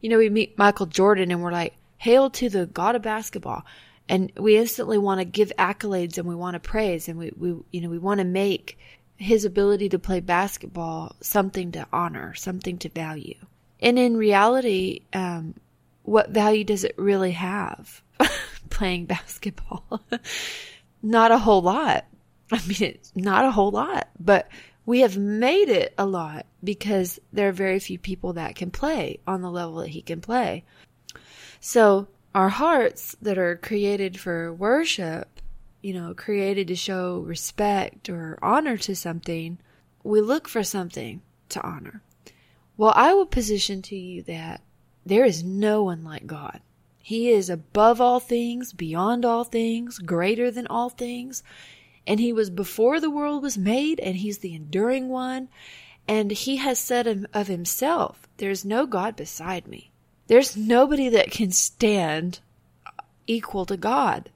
you 0.00 0.08
know, 0.08 0.18
we 0.18 0.30
meet 0.30 0.56
Michael 0.56 0.86
Jordan 0.86 1.32
and 1.32 1.42
we're 1.42 1.50
like, 1.50 1.74
hail 1.96 2.30
to 2.30 2.48
the 2.48 2.66
god 2.66 2.94
of 2.94 3.02
basketball. 3.02 3.64
And 4.08 4.30
we 4.38 4.56
instantly 4.56 4.98
want 4.98 5.18
to 5.18 5.24
give 5.24 5.52
accolades 5.58 6.16
and 6.16 6.28
we 6.28 6.36
want 6.36 6.54
to 6.54 6.60
praise 6.60 7.08
and 7.08 7.18
we, 7.18 7.32
we 7.36 7.56
you 7.72 7.80
know, 7.80 7.88
we 7.88 7.98
want 7.98 8.18
to 8.18 8.24
make 8.24 8.78
his 9.16 9.44
ability 9.44 9.88
to 9.88 9.98
play 9.98 10.20
basketball 10.20 11.16
something 11.20 11.72
to 11.72 11.88
honor, 11.92 12.34
something 12.34 12.78
to 12.78 12.88
value. 12.88 13.34
And 13.84 13.98
in 13.98 14.16
reality, 14.16 15.02
um, 15.12 15.54
what 16.04 16.30
value 16.30 16.64
does 16.64 16.84
it 16.84 16.94
really 16.96 17.32
have 17.32 18.02
playing 18.70 19.04
basketball? 19.04 20.02
not 21.02 21.30
a 21.30 21.38
whole 21.38 21.60
lot. 21.60 22.06
I 22.50 22.60
mean, 22.66 22.94
it's 22.94 23.12
not 23.14 23.44
a 23.44 23.50
whole 23.50 23.70
lot, 23.70 24.08
but 24.18 24.48
we 24.86 25.00
have 25.00 25.18
made 25.18 25.68
it 25.68 25.92
a 25.98 26.06
lot 26.06 26.46
because 26.62 27.20
there 27.30 27.50
are 27.50 27.52
very 27.52 27.78
few 27.78 27.98
people 27.98 28.32
that 28.34 28.56
can 28.56 28.70
play 28.70 29.20
on 29.26 29.42
the 29.42 29.50
level 29.50 29.76
that 29.76 29.90
he 29.90 30.00
can 30.00 30.22
play. 30.22 30.64
So 31.60 32.08
our 32.34 32.48
hearts 32.48 33.14
that 33.20 33.36
are 33.36 33.56
created 33.56 34.18
for 34.18 34.52
worship, 34.52 35.40
you 35.82 35.92
know, 35.92 36.14
created 36.14 36.68
to 36.68 36.76
show 36.76 37.18
respect 37.18 38.08
or 38.08 38.38
honor 38.42 38.78
to 38.78 38.96
something, 38.96 39.58
we 40.02 40.22
look 40.22 40.48
for 40.48 40.62
something 40.62 41.20
to 41.50 41.62
honor. 41.62 42.02
Well, 42.76 42.92
I 42.96 43.14
will 43.14 43.26
position 43.26 43.82
to 43.82 43.96
you 43.96 44.22
that 44.22 44.60
there 45.06 45.24
is 45.24 45.44
no 45.44 45.82
one 45.84 46.02
like 46.02 46.26
God. 46.26 46.60
He 46.98 47.28
is 47.28 47.50
above 47.50 48.00
all 48.00 48.18
things, 48.18 48.72
beyond 48.72 49.24
all 49.24 49.44
things, 49.44 49.98
greater 49.98 50.50
than 50.50 50.66
all 50.66 50.88
things. 50.88 51.42
And 52.06 52.18
he 52.18 52.32
was 52.32 52.50
before 52.50 53.00
the 53.00 53.10
world 53.10 53.42
was 53.42 53.56
made, 53.58 54.00
and 54.00 54.16
he's 54.16 54.38
the 54.38 54.54
enduring 54.54 55.08
one. 55.08 55.48
And 56.08 56.30
he 56.30 56.56
has 56.56 56.78
said 56.78 57.26
of 57.32 57.46
himself, 57.46 58.28
There's 58.38 58.64
no 58.64 58.86
God 58.86 59.16
beside 59.16 59.66
me. 59.66 59.90
There's 60.26 60.56
nobody 60.56 61.08
that 61.10 61.30
can 61.30 61.50
stand 61.50 62.40
equal 63.26 63.66
to 63.66 63.76
God. 63.76 64.30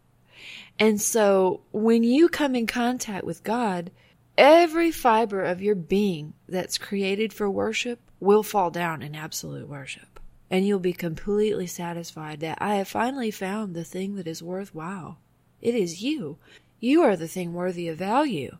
And 0.78 1.00
so 1.00 1.62
when 1.72 2.02
you 2.02 2.28
come 2.28 2.54
in 2.54 2.66
contact 2.66 3.24
with 3.24 3.42
God, 3.42 3.90
every 4.36 4.90
fiber 4.90 5.42
of 5.42 5.60
your 5.60 5.74
being 5.74 6.34
that's 6.48 6.78
created 6.78 7.32
for 7.32 7.50
worship 7.50 7.98
will 8.20 8.42
fall 8.42 8.70
down 8.70 9.02
in 9.02 9.14
absolute 9.14 9.68
worship. 9.68 10.20
And 10.50 10.66
you'll 10.66 10.78
be 10.78 10.92
completely 10.92 11.66
satisfied 11.66 12.40
that 12.40 12.58
I 12.60 12.76
have 12.76 12.88
finally 12.88 13.30
found 13.30 13.74
the 13.74 13.84
thing 13.84 14.16
that 14.16 14.26
is 14.26 14.42
worthwhile. 14.42 15.18
It 15.60 15.74
is 15.74 16.02
you. 16.02 16.38
You 16.80 17.02
are 17.02 17.16
the 17.16 17.28
thing 17.28 17.52
worthy 17.52 17.88
of 17.88 17.98
value. 17.98 18.56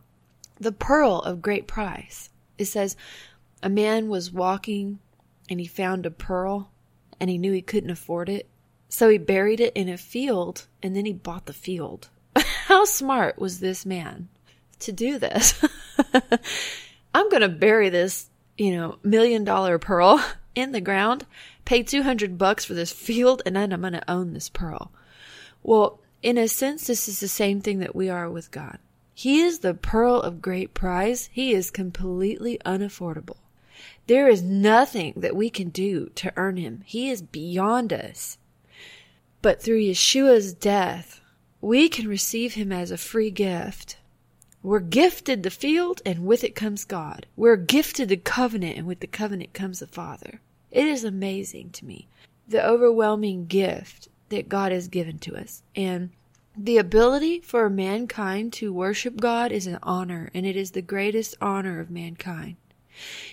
The 0.59 0.71
pearl 0.71 1.19
of 1.19 1.41
great 1.41 1.67
price. 1.67 2.29
It 2.57 2.65
says, 2.65 2.95
a 3.63 3.69
man 3.69 4.09
was 4.09 4.31
walking 4.31 4.99
and 5.49 5.59
he 5.59 5.67
found 5.67 6.05
a 6.05 6.11
pearl 6.11 6.71
and 7.19 7.29
he 7.29 7.37
knew 7.37 7.51
he 7.51 7.61
couldn't 7.61 7.89
afford 7.89 8.29
it. 8.29 8.47
So 8.87 9.09
he 9.09 9.17
buried 9.17 9.59
it 9.59 9.73
in 9.75 9.89
a 9.89 9.97
field 9.97 10.67
and 10.81 10.95
then 10.95 11.05
he 11.05 11.13
bought 11.13 11.45
the 11.45 11.53
field. 11.53 12.09
How 12.65 12.85
smart 12.85 13.39
was 13.39 13.59
this 13.59 13.85
man 13.85 14.29
to 14.79 14.91
do 14.91 15.17
this? 15.17 15.63
I'm 17.13 17.29
going 17.29 17.41
to 17.41 17.49
bury 17.49 17.89
this, 17.89 18.28
you 18.59 18.75
know, 18.75 18.99
million 19.03 19.43
dollar 19.43 19.79
pearl 19.79 20.23
in 20.55 20.71
the 20.71 20.81
ground, 20.81 21.25
pay 21.65 21.81
200 21.81 22.37
bucks 22.37 22.65
for 22.65 22.73
this 22.73 22.91
field, 22.91 23.41
and 23.45 23.55
then 23.55 23.71
I'm 23.71 23.81
going 23.81 23.93
to 23.93 24.11
own 24.11 24.33
this 24.33 24.49
pearl. 24.49 24.91
Well, 25.63 25.99
in 26.21 26.37
a 26.37 26.47
sense, 26.47 26.87
this 26.87 27.07
is 27.07 27.19
the 27.19 27.27
same 27.27 27.61
thing 27.61 27.79
that 27.79 27.95
we 27.95 28.09
are 28.09 28.29
with 28.29 28.51
God. 28.51 28.79
He 29.13 29.41
is 29.41 29.59
the 29.59 29.73
pearl 29.73 30.21
of 30.21 30.41
great 30.41 30.73
price. 30.73 31.29
He 31.31 31.53
is 31.53 31.71
completely 31.71 32.57
unaffordable. 32.65 33.37
There 34.07 34.27
is 34.27 34.41
nothing 34.41 35.13
that 35.17 35.35
we 35.35 35.49
can 35.49 35.69
do 35.69 36.09
to 36.15 36.33
earn 36.35 36.57
him. 36.57 36.83
He 36.85 37.09
is 37.09 37.21
beyond 37.21 37.93
us. 37.93 38.37
But 39.41 39.61
through 39.61 39.81
Yeshua's 39.81 40.53
death, 40.53 41.21
we 41.61 41.89
can 41.89 42.07
receive 42.07 42.55
him 42.55 42.71
as 42.71 42.91
a 42.91 42.97
free 42.97 43.31
gift. 43.31 43.97
We're 44.61 44.81
gifted 44.81 45.43
the 45.43 45.49
field, 45.49 46.01
and 46.05 46.25
with 46.25 46.43
it 46.43 46.55
comes 46.55 46.83
God. 46.83 47.25
We're 47.37 47.55
gifted 47.55 48.09
the 48.09 48.17
covenant, 48.17 48.77
and 48.77 48.85
with 48.85 48.99
the 48.99 49.07
covenant 49.07 49.53
comes 49.53 49.79
the 49.79 49.87
Father. 49.87 50.41
It 50.69 50.85
is 50.85 51.03
amazing 51.03 51.71
to 51.71 51.85
me 51.85 52.07
the 52.47 52.65
overwhelming 52.67 53.45
gift 53.45 54.09
that 54.29 54.49
God 54.49 54.71
has 54.71 54.87
given 54.87 55.19
to 55.19 55.35
us. 55.37 55.61
And 55.75 56.09
the 56.57 56.77
ability 56.77 57.39
for 57.39 57.69
mankind 57.69 58.51
to 58.53 58.73
worship 58.73 59.17
God 59.17 59.51
is 59.51 59.65
an 59.65 59.79
honor, 59.83 60.29
and 60.33 60.45
it 60.45 60.57
is 60.57 60.71
the 60.71 60.81
greatest 60.81 61.35
honor 61.39 61.79
of 61.79 61.89
mankind. 61.89 62.57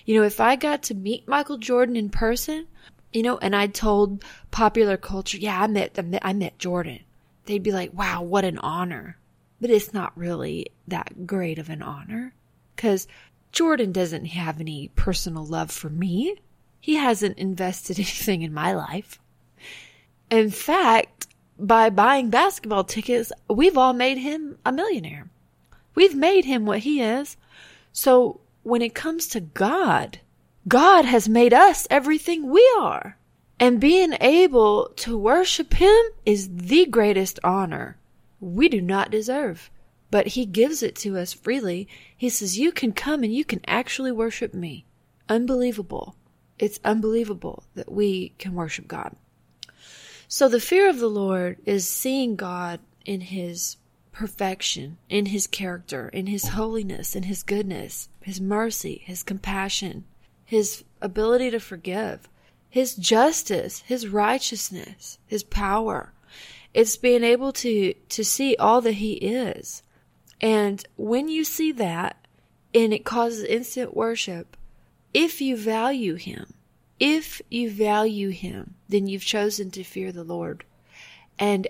You 0.04 0.16
know, 0.16 0.22
if 0.24 0.40
I 0.40 0.54
got 0.54 0.84
to 0.84 0.94
meet 0.94 1.26
Michael 1.26 1.58
Jordan 1.58 1.96
in 1.96 2.08
person, 2.08 2.66
you 3.12 3.22
know, 3.22 3.38
and 3.38 3.56
I 3.56 3.66
told 3.66 4.24
popular 4.52 4.96
culture, 4.96 5.38
yeah, 5.38 5.60
I 5.60 5.66
met, 5.66 5.98
I 6.22 6.32
met 6.34 6.58
Jordan, 6.58 7.00
they'd 7.46 7.62
be 7.62 7.72
like, 7.72 7.92
wow, 7.92 8.22
what 8.22 8.44
an 8.44 8.58
honor. 8.58 9.16
But 9.60 9.70
it's 9.70 9.94
not 9.94 10.16
really 10.16 10.66
that 10.86 11.26
great 11.26 11.58
of 11.58 11.70
an 11.70 11.82
honor 11.82 12.34
because 12.74 13.08
Jordan 13.52 13.92
doesn't 13.92 14.26
have 14.26 14.60
any 14.60 14.90
personal 14.96 15.44
love 15.44 15.70
for 15.70 15.88
me. 15.88 16.36
He 16.80 16.96
hasn't 16.96 17.38
invested 17.38 17.98
anything 17.98 18.42
in 18.42 18.52
my 18.52 18.72
life. 18.74 19.18
In 20.30 20.50
fact, 20.50 21.28
by 21.58 21.88
buying 21.88 22.28
basketball 22.28 22.84
tickets, 22.84 23.32
we've 23.48 23.78
all 23.78 23.92
made 23.92 24.18
him 24.18 24.58
a 24.66 24.72
millionaire. 24.72 25.30
We've 25.94 26.14
made 26.14 26.44
him 26.44 26.66
what 26.66 26.80
he 26.80 27.00
is. 27.00 27.36
So 27.92 28.40
when 28.62 28.82
it 28.82 28.94
comes 28.94 29.28
to 29.28 29.40
God, 29.40 30.18
God 30.68 31.04
has 31.04 31.28
made 31.28 31.54
us 31.54 31.86
everything 31.88 32.50
we 32.50 32.68
are. 32.78 33.16
And 33.58 33.80
being 33.80 34.14
able 34.20 34.90
to 34.96 35.16
worship 35.16 35.74
Him 35.74 35.96
is 36.26 36.50
the 36.52 36.84
greatest 36.86 37.38
honor 37.42 37.96
we 38.40 38.68
do 38.68 38.80
not 38.80 39.10
deserve. 39.10 39.70
But 40.10 40.28
He 40.28 40.46
gives 40.46 40.82
it 40.82 40.94
to 40.96 41.16
us 41.18 41.32
freely. 41.32 41.88
He 42.16 42.28
says, 42.28 42.58
You 42.58 42.72
can 42.72 42.92
come 42.92 43.22
and 43.22 43.34
you 43.34 43.44
can 43.44 43.60
actually 43.66 44.12
worship 44.12 44.54
me. 44.54 44.84
Unbelievable. 45.28 46.16
It's 46.58 46.80
unbelievable 46.84 47.64
that 47.74 47.90
we 47.90 48.30
can 48.38 48.54
worship 48.54 48.88
God. 48.88 49.16
So 50.28 50.48
the 50.48 50.60
fear 50.60 50.88
of 50.88 50.98
the 50.98 51.10
Lord 51.10 51.58
is 51.66 51.88
seeing 51.88 52.36
God 52.36 52.80
in 53.04 53.20
His 53.20 53.76
perfection 54.16 54.96
in 55.10 55.26
his 55.26 55.46
character, 55.46 56.08
in 56.08 56.26
his 56.26 56.48
holiness, 56.48 57.14
in 57.14 57.24
his 57.24 57.42
goodness, 57.42 58.08
his 58.22 58.40
mercy, 58.40 59.02
his 59.04 59.22
compassion, 59.22 60.04
his 60.42 60.84
ability 61.02 61.50
to 61.50 61.60
forgive, 61.60 62.26
his 62.70 62.94
justice, 62.94 63.80
his 63.80 64.08
righteousness, 64.08 65.18
his 65.26 65.42
power. 65.42 66.14
It's 66.74 66.96
being 66.96 67.24
able 67.24 67.52
to, 67.54 67.94
to 67.94 68.24
see 68.24 68.56
all 68.56 68.80
that 68.82 68.92
he 68.92 69.14
is. 69.14 69.82
And 70.40 70.84
when 70.96 71.28
you 71.28 71.44
see 71.44 71.72
that, 71.72 72.26
and 72.74 72.92
it 72.92 73.04
causes 73.04 73.44
instant 73.44 73.96
worship, 73.96 74.56
if 75.14 75.40
you 75.40 75.56
value 75.56 76.16
him, 76.16 76.52
if 77.00 77.40
you 77.50 77.70
value 77.70 78.28
him, 78.28 78.74
then 78.88 79.06
you've 79.06 79.24
chosen 79.24 79.70
to 79.70 79.84
fear 79.84 80.12
the 80.12 80.24
Lord. 80.24 80.64
And 81.38 81.68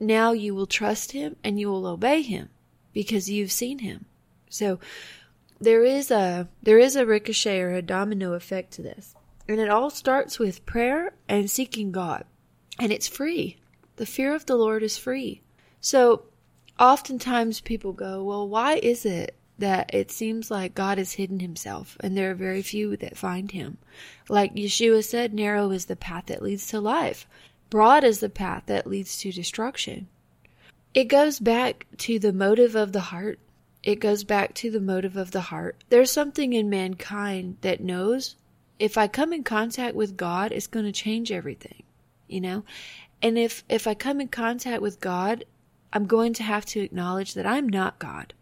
now 0.00 0.32
you 0.32 0.54
will 0.54 0.66
trust 0.66 1.12
him 1.12 1.36
and 1.42 1.58
you 1.58 1.68
will 1.68 1.86
obey 1.86 2.22
him 2.22 2.50
because 2.92 3.30
you've 3.30 3.52
seen 3.52 3.80
him. 3.80 4.06
So 4.48 4.78
there 5.60 5.84
is 5.84 6.10
a 6.10 6.48
there 6.62 6.78
is 6.78 6.96
a 6.96 7.06
ricochet 7.06 7.60
or 7.60 7.74
a 7.74 7.82
domino 7.82 8.34
effect 8.34 8.72
to 8.72 8.82
this. 8.82 9.14
And 9.48 9.60
it 9.60 9.68
all 9.68 9.90
starts 9.90 10.38
with 10.38 10.66
prayer 10.66 11.12
and 11.28 11.50
seeking 11.50 11.92
God. 11.92 12.24
And 12.78 12.92
it's 12.92 13.08
free. 13.08 13.58
The 13.96 14.06
fear 14.06 14.34
of 14.34 14.46
the 14.46 14.56
Lord 14.56 14.82
is 14.82 14.96
free. 14.96 15.42
So 15.80 16.24
oftentimes 16.78 17.60
people 17.60 17.92
go, 17.92 18.22
well, 18.24 18.48
why 18.48 18.74
is 18.76 19.04
it 19.04 19.34
that 19.58 19.94
it 19.94 20.10
seems 20.10 20.50
like 20.50 20.74
God 20.74 20.98
has 20.98 21.12
hidden 21.12 21.40
himself 21.40 21.96
and 22.00 22.16
there 22.16 22.30
are 22.30 22.34
very 22.34 22.62
few 22.62 22.96
that 22.98 23.16
find 23.16 23.50
him? 23.50 23.78
Like 24.28 24.54
Yeshua 24.54 25.04
said, 25.04 25.32
narrow 25.32 25.70
is 25.70 25.86
the 25.86 25.96
path 25.96 26.26
that 26.26 26.42
leads 26.42 26.66
to 26.68 26.80
life. 26.80 27.26
Broad 27.70 28.04
is 28.04 28.20
the 28.20 28.28
path 28.28 28.64
that 28.66 28.86
leads 28.86 29.18
to 29.18 29.32
destruction. 29.32 30.08
It 30.94 31.04
goes 31.04 31.40
back 31.40 31.86
to 31.98 32.18
the 32.18 32.32
motive 32.32 32.74
of 32.74 32.92
the 32.92 33.00
heart. 33.00 33.38
It 33.82 33.96
goes 33.96 34.24
back 34.24 34.54
to 34.54 34.70
the 34.70 34.80
motive 34.80 35.16
of 35.16 35.30
the 35.30 35.42
heart. 35.42 35.84
There's 35.88 36.10
something 36.10 36.52
in 36.52 36.70
mankind 36.70 37.58
that 37.60 37.80
knows 37.80 38.36
if 38.78 38.98
I 38.98 39.08
come 39.08 39.32
in 39.32 39.44
contact 39.44 39.94
with 39.94 40.16
God, 40.16 40.52
it's 40.52 40.66
going 40.66 40.86
to 40.86 40.92
change 40.92 41.32
everything, 41.32 41.82
you 42.28 42.40
know? 42.40 42.64
And 43.22 43.38
if, 43.38 43.64
if 43.68 43.86
I 43.86 43.94
come 43.94 44.20
in 44.20 44.28
contact 44.28 44.82
with 44.82 45.00
God, 45.00 45.44
I'm 45.92 46.06
going 46.06 46.34
to 46.34 46.42
have 46.42 46.64
to 46.66 46.80
acknowledge 46.80 47.34
that 47.34 47.46
I'm 47.46 47.68
not 47.68 47.98
God. 47.98 48.34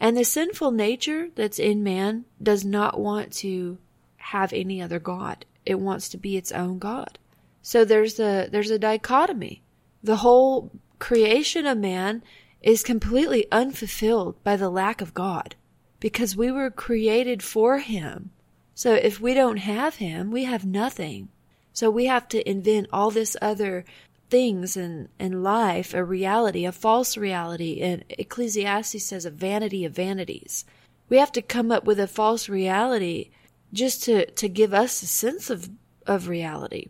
And 0.00 0.16
the 0.16 0.24
sinful 0.24 0.72
nature 0.72 1.28
that's 1.34 1.58
in 1.58 1.82
man 1.82 2.24
does 2.42 2.64
not 2.64 3.00
want 3.00 3.32
to 3.34 3.78
have 4.16 4.52
any 4.52 4.82
other 4.82 4.98
God. 4.98 5.46
It 5.64 5.80
wants 5.80 6.08
to 6.10 6.18
be 6.18 6.36
its 6.36 6.52
own 6.52 6.78
God. 6.78 7.18
So 7.62 7.84
there's 7.84 8.20
a, 8.20 8.48
there's 8.50 8.70
a 8.70 8.78
dichotomy. 8.78 9.62
The 10.02 10.16
whole 10.16 10.70
creation 10.98 11.66
of 11.66 11.78
man 11.78 12.22
is 12.62 12.82
completely 12.82 13.46
unfulfilled 13.50 14.42
by 14.42 14.56
the 14.56 14.70
lack 14.70 15.00
of 15.00 15.14
God 15.14 15.54
because 16.00 16.36
we 16.36 16.50
were 16.50 16.70
created 16.70 17.42
for 17.42 17.78
Him. 17.78 18.30
So 18.74 18.94
if 18.94 19.20
we 19.20 19.34
don't 19.34 19.58
have 19.58 19.96
Him, 19.96 20.30
we 20.30 20.44
have 20.44 20.66
nothing. 20.66 21.28
So 21.76 21.90
we 21.90 22.06
have 22.06 22.26
to 22.28 22.48
invent 22.48 22.86
all 22.90 23.10
this 23.10 23.36
other 23.42 23.84
things 24.30 24.78
in, 24.78 25.10
in 25.20 25.42
life, 25.42 25.92
a 25.92 26.02
reality, 26.02 26.64
a 26.64 26.72
false 26.72 27.18
reality. 27.18 27.82
And 27.82 28.02
Ecclesiastes 28.08 29.04
says 29.04 29.26
a 29.26 29.30
vanity 29.30 29.84
of 29.84 29.92
vanities. 29.92 30.64
We 31.10 31.18
have 31.18 31.32
to 31.32 31.42
come 31.42 31.70
up 31.70 31.84
with 31.84 32.00
a 32.00 32.06
false 32.06 32.48
reality 32.48 33.28
just 33.74 34.02
to, 34.04 34.24
to 34.30 34.48
give 34.48 34.72
us 34.72 35.02
a 35.02 35.06
sense 35.06 35.50
of, 35.50 35.68
of 36.06 36.28
reality. 36.28 36.88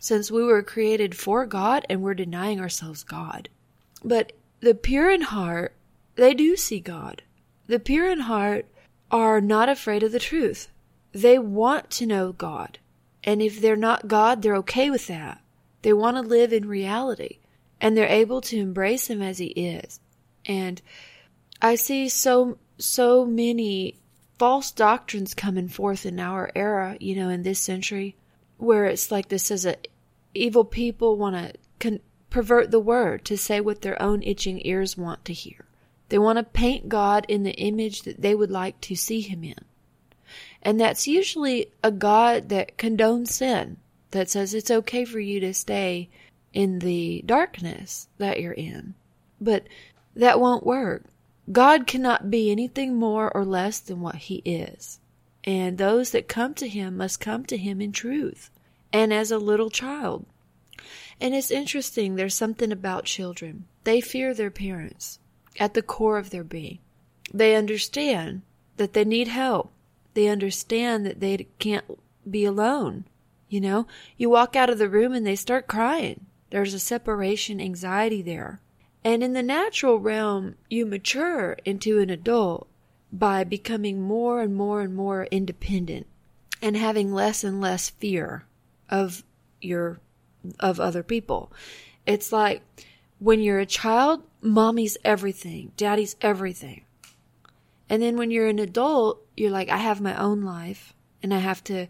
Since 0.00 0.30
we 0.30 0.44
were 0.44 0.62
created 0.62 1.16
for 1.16 1.44
God 1.44 1.84
and 1.90 2.00
we're 2.00 2.14
denying 2.14 2.60
ourselves 2.60 3.02
God. 3.02 3.48
But 4.04 4.32
the 4.60 4.76
pure 4.76 5.10
in 5.10 5.22
heart, 5.22 5.74
they 6.14 6.34
do 6.34 6.56
see 6.56 6.78
God. 6.78 7.22
The 7.66 7.80
pure 7.80 8.08
in 8.08 8.20
heart 8.20 8.66
are 9.10 9.40
not 9.40 9.68
afraid 9.68 10.04
of 10.04 10.12
the 10.12 10.20
truth. 10.20 10.68
They 11.10 11.36
want 11.36 11.90
to 11.90 12.06
know 12.06 12.30
God. 12.30 12.78
And 13.24 13.42
if 13.42 13.60
they're 13.60 13.76
not 13.76 14.06
God, 14.06 14.42
they're 14.42 14.56
okay 14.56 14.90
with 14.90 15.06
that. 15.08 15.40
They 15.82 15.92
want 15.92 16.16
to 16.16 16.22
live 16.22 16.52
in 16.52 16.68
reality 16.68 17.38
and 17.80 17.96
they're 17.96 18.06
able 18.06 18.40
to 18.42 18.58
embrace 18.58 19.08
him 19.08 19.20
as 19.20 19.38
he 19.38 19.46
is. 19.46 20.00
And 20.46 20.80
I 21.60 21.74
see 21.74 22.08
so, 22.08 22.58
so 22.78 23.24
many 23.24 23.96
false 24.38 24.70
doctrines 24.70 25.34
coming 25.34 25.68
forth 25.68 26.06
in 26.06 26.20
our 26.20 26.50
era, 26.54 26.96
you 27.00 27.16
know, 27.16 27.28
in 27.28 27.42
this 27.42 27.58
century, 27.58 28.16
where 28.58 28.84
it's 28.84 29.10
like 29.10 29.28
this 29.28 29.50
is 29.50 29.66
a 29.66 29.76
evil 30.34 30.64
people 30.64 31.16
want 31.16 31.36
to 31.36 31.52
con- 31.78 32.00
pervert 32.28 32.70
the 32.70 32.80
word 32.80 33.24
to 33.24 33.38
say 33.38 33.60
what 33.60 33.82
their 33.82 34.00
own 34.02 34.22
itching 34.22 34.60
ears 34.64 34.96
want 34.96 35.24
to 35.24 35.32
hear. 35.32 35.64
They 36.08 36.18
want 36.18 36.38
to 36.38 36.44
paint 36.44 36.88
God 36.88 37.24
in 37.28 37.44
the 37.44 37.54
image 37.54 38.02
that 38.02 38.20
they 38.20 38.34
would 38.34 38.50
like 38.50 38.80
to 38.82 38.96
see 38.96 39.20
him 39.20 39.44
in. 39.44 39.64
And 40.64 40.80
that's 40.80 41.06
usually 41.06 41.66
a 41.82 41.90
God 41.90 42.48
that 42.48 42.78
condones 42.78 43.28
sin 43.28 43.76
that 44.12 44.30
says 44.30 44.54
it's 44.54 44.70
okay 44.70 45.04
for 45.04 45.20
you 45.20 45.40
to 45.40 45.52
stay 45.52 46.08
in 46.52 46.78
the 46.78 47.22
darkness 47.26 48.08
that 48.18 48.40
you're 48.40 48.52
in. 48.52 48.94
But 49.40 49.66
that 50.14 50.40
won't 50.40 50.64
work. 50.64 51.04
God 51.52 51.86
cannot 51.86 52.30
be 52.30 52.50
anything 52.50 52.94
more 52.94 53.30
or 53.36 53.44
less 53.44 53.80
than 53.80 54.00
what 54.00 54.14
He 54.14 54.36
is. 54.44 55.00
And 55.42 55.76
those 55.76 56.12
that 56.12 56.28
come 56.28 56.54
to 56.54 56.68
Him 56.68 56.96
must 56.96 57.20
come 57.20 57.44
to 57.46 57.58
Him 57.58 57.82
in 57.82 57.92
truth 57.92 58.50
and 58.92 59.12
as 59.12 59.30
a 59.30 59.38
little 59.38 59.68
child. 59.68 60.24
And 61.20 61.34
it's 61.34 61.50
interesting, 61.50 62.14
there's 62.14 62.34
something 62.34 62.72
about 62.72 63.04
children. 63.04 63.66
They 63.84 64.00
fear 64.00 64.32
their 64.32 64.50
parents 64.50 65.18
at 65.60 65.74
the 65.74 65.82
core 65.82 66.16
of 66.16 66.30
their 66.30 66.44
being. 66.44 66.78
They 67.32 67.54
understand 67.54 68.42
that 68.76 68.94
they 68.94 69.04
need 69.04 69.28
help. 69.28 69.72
They 70.14 70.28
understand 70.28 71.04
that 71.04 71.20
they 71.20 71.48
can't 71.58 71.84
be 72.28 72.44
alone. 72.44 73.04
You 73.48 73.60
know, 73.60 73.86
you 74.16 74.30
walk 74.30 74.56
out 74.56 74.70
of 74.70 74.78
the 74.78 74.88
room 74.88 75.12
and 75.12 75.26
they 75.26 75.36
start 75.36 75.66
crying. 75.66 76.26
There's 76.50 76.74
a 76.74 76.78
separation 76.78 77.60
anxiety 77.60 78.22
there. 78.22 78.60
And 79.04 79.22
in 79.22 79.34
the 79.34 79.42
natural 79.42 79.98
realm, 79.98 80.54
you 80.70 80.86
mature 80.86 81.58
into 81.64 82.00
an 82.00 82.10
adult 82.10 82.68
by 83.12 83.44
becoming 83.44 84.00
more 84.00 84.40
and 84.40 84.56
more 84.56 84.80
and 84.80 84.94
more 84.94 85.24
independent 85.30 86.06
and 86.62 86.76
having 86.76 87.12
less 87.12 87.44
and 87.44 87.60
less 87.60 87.90
fear 87.90 88.46
of 88.88 89.22
your 89.60 90.00
of 90.60 90.80
other 90.80 91.02
people. 91.02 91.52
It's 92.06 92.32
like 92.32 92.62
when 93.18 93.40
you're 93.40 93.60
a 93.60 93.66
child, 93.66 94.22
mommy's 94.40 94.96
everything, 95.04 95.72
daddy's 95.76 96.16
everything. 96.20 96.83
And 97.88 98.02
then 98.02 98.16
when 98.16 98.30
you're 98.30 98.48
an 98.48 98.58
adult, 98.58 99.24
you're 99.36 99.50
like 99.50 99.68
I 99.68 99.78
have 99.78 100.00
my 100.00 100.16
own 100.16 100.42
life 100.42 100.94
and 101.22 101.32
I 101.32 101.38
have 101.38 101.62
to 101.64 101.86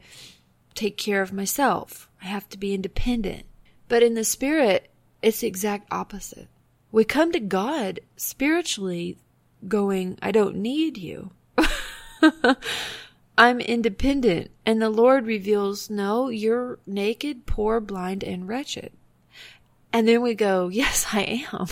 take 0.74 0.96
care 0.96 1.22
of 1.22 1.32
myself. 1.32 2.08
I 2.22 2.26
have 2.26 2.48
to 2.50 2.58
be 2.58 2.74
independent. 2.74 3.44
But 3.88 4.02
in 4.02 4.14
the 4.14 4.24
spirit, 4.24 4.90
it's 5.22 5.40
the 5.40 5.46
exact 5.46 5.92
opposite. 5.92 6.48
We 6.90 7.04
come 7.04 7.32
to 7.32 7.40
God 7.40 8.00
spiritually 8.16 9.18
going, 9.66 10.18
I 10.22 10.30
don't 10.30 10.56
need 10.56 10.98
you. 10.98 11.32
I'm 13.38 13.60
independent. 13.60 14.50
And 14.64 14.80
the 14.80 14.90
Lord 14.90 15.26
reveals, 15.26 15.90
no, 15.90 16.28
you're 16.28 16.78
naked, 16.86 17.46
poor, 17.46 17.80
blind, 17.80 18.22
and 18.22 18.46
wretched. 18.46 18.92
And 19.92 20.06
then 20.06 20.22
we 20.22 20.34
go, 20.34 20.68
yes, 20.72 21.06
I 21.12 21.46
am. 21.52 21.66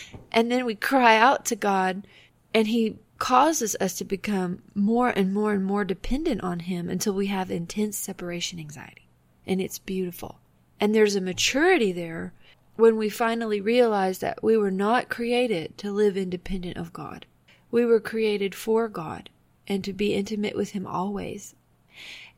and 0.32 0.50
then 0.50 0.64
we 0.64 0.74
cry 0.74 1.16
out 1.16 1.46
to 1.46 1.56
God 1.56 2.06
and 2.54 2.66
He 2.66 2.98
causes 3.20 3.76
us 3.80 3.94
to 3.94 4.04
become 4.04 4.62
more 4.74 5.10
and 5.10 5.32
more 5.32 5.52
and 5.52 5.64
more 5.64 5.84
dependent 5.84 6.42
on 6.42 6.60
Him 6.60 6.88
until 6.88 7.12
we 7.12 7.26
have 7.26 7.50
intense 7.50 7.96
separation 7.96 8.58
anxiety. 8.58 9.06
And 9.46 9.60
it's 9.60 9.78
beautiful. 9.78 10.40
And 10.80 10.92
there's 10.94 11.14
a 11.14 11.20
maturity 11.20 11.92
there 11.92 12.32
when 12.76 12.96
we 12.96 13.10
finally 13.10 13.60
realize 13.60 14.18
that 14.18 14.42
we 14.42 14.56
were 14.56 14.70
not 14.70 15.10
created 15.10 15.76
to 15.78 15.92
live 15.92 16.16
independent 16.16 16.78
of 16.78 16.94
God. 16.94 17.26
We 17.70 17.84
were 17.84 18.00
created 18.00 18.54
for 18.54 18.88
God 18.88 19.28
and 19.68 19.84
to 19.84 19.92
be 19.92 20.14
intimate 20.14 20.56
with 20.56 20.70
Him 20.70 20.86
always. 20.86 21.54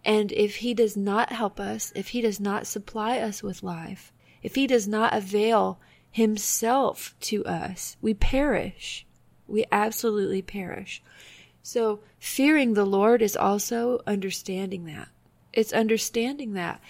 And 0.05 0.33
if 0.33 0.57
He 0.57 0.75
does 0.75 0.97
not 0.97 1.31
help 1.31 1.61
us, 1.61 1.93
if 1.95 2.09
He 2.09 2.21
does 2.21 2.41
not 2.41 2.67
supply 2.67 3.19
us 3.19 3.41
with 3.41 3.63
life, 3.63 4.13
if 4.43 4.57
He 4.57 4.67
does 4.67 4.89
not 4.89 5.15
avail 5.15 5.79
Himself 6.11 7.15
to 7.21 7.45
us, 7.47 7.97
we 8.03 8.15
perish 8.15 9.07
we 9.53 9.67
absolutely 9.71 10.43
perish. 10.43 11.03
So, 11.63 12.01
fearing 12.19 12.73
the 12.73 12.87
Lord 12.87 13.23
is 13.23 13.37
also 13.37 14.01
understanding 14.07 14.87
that. 14.87 15.09
It's 15.53 15.73
understanding 15.73 16.55
that. 16.55 16.81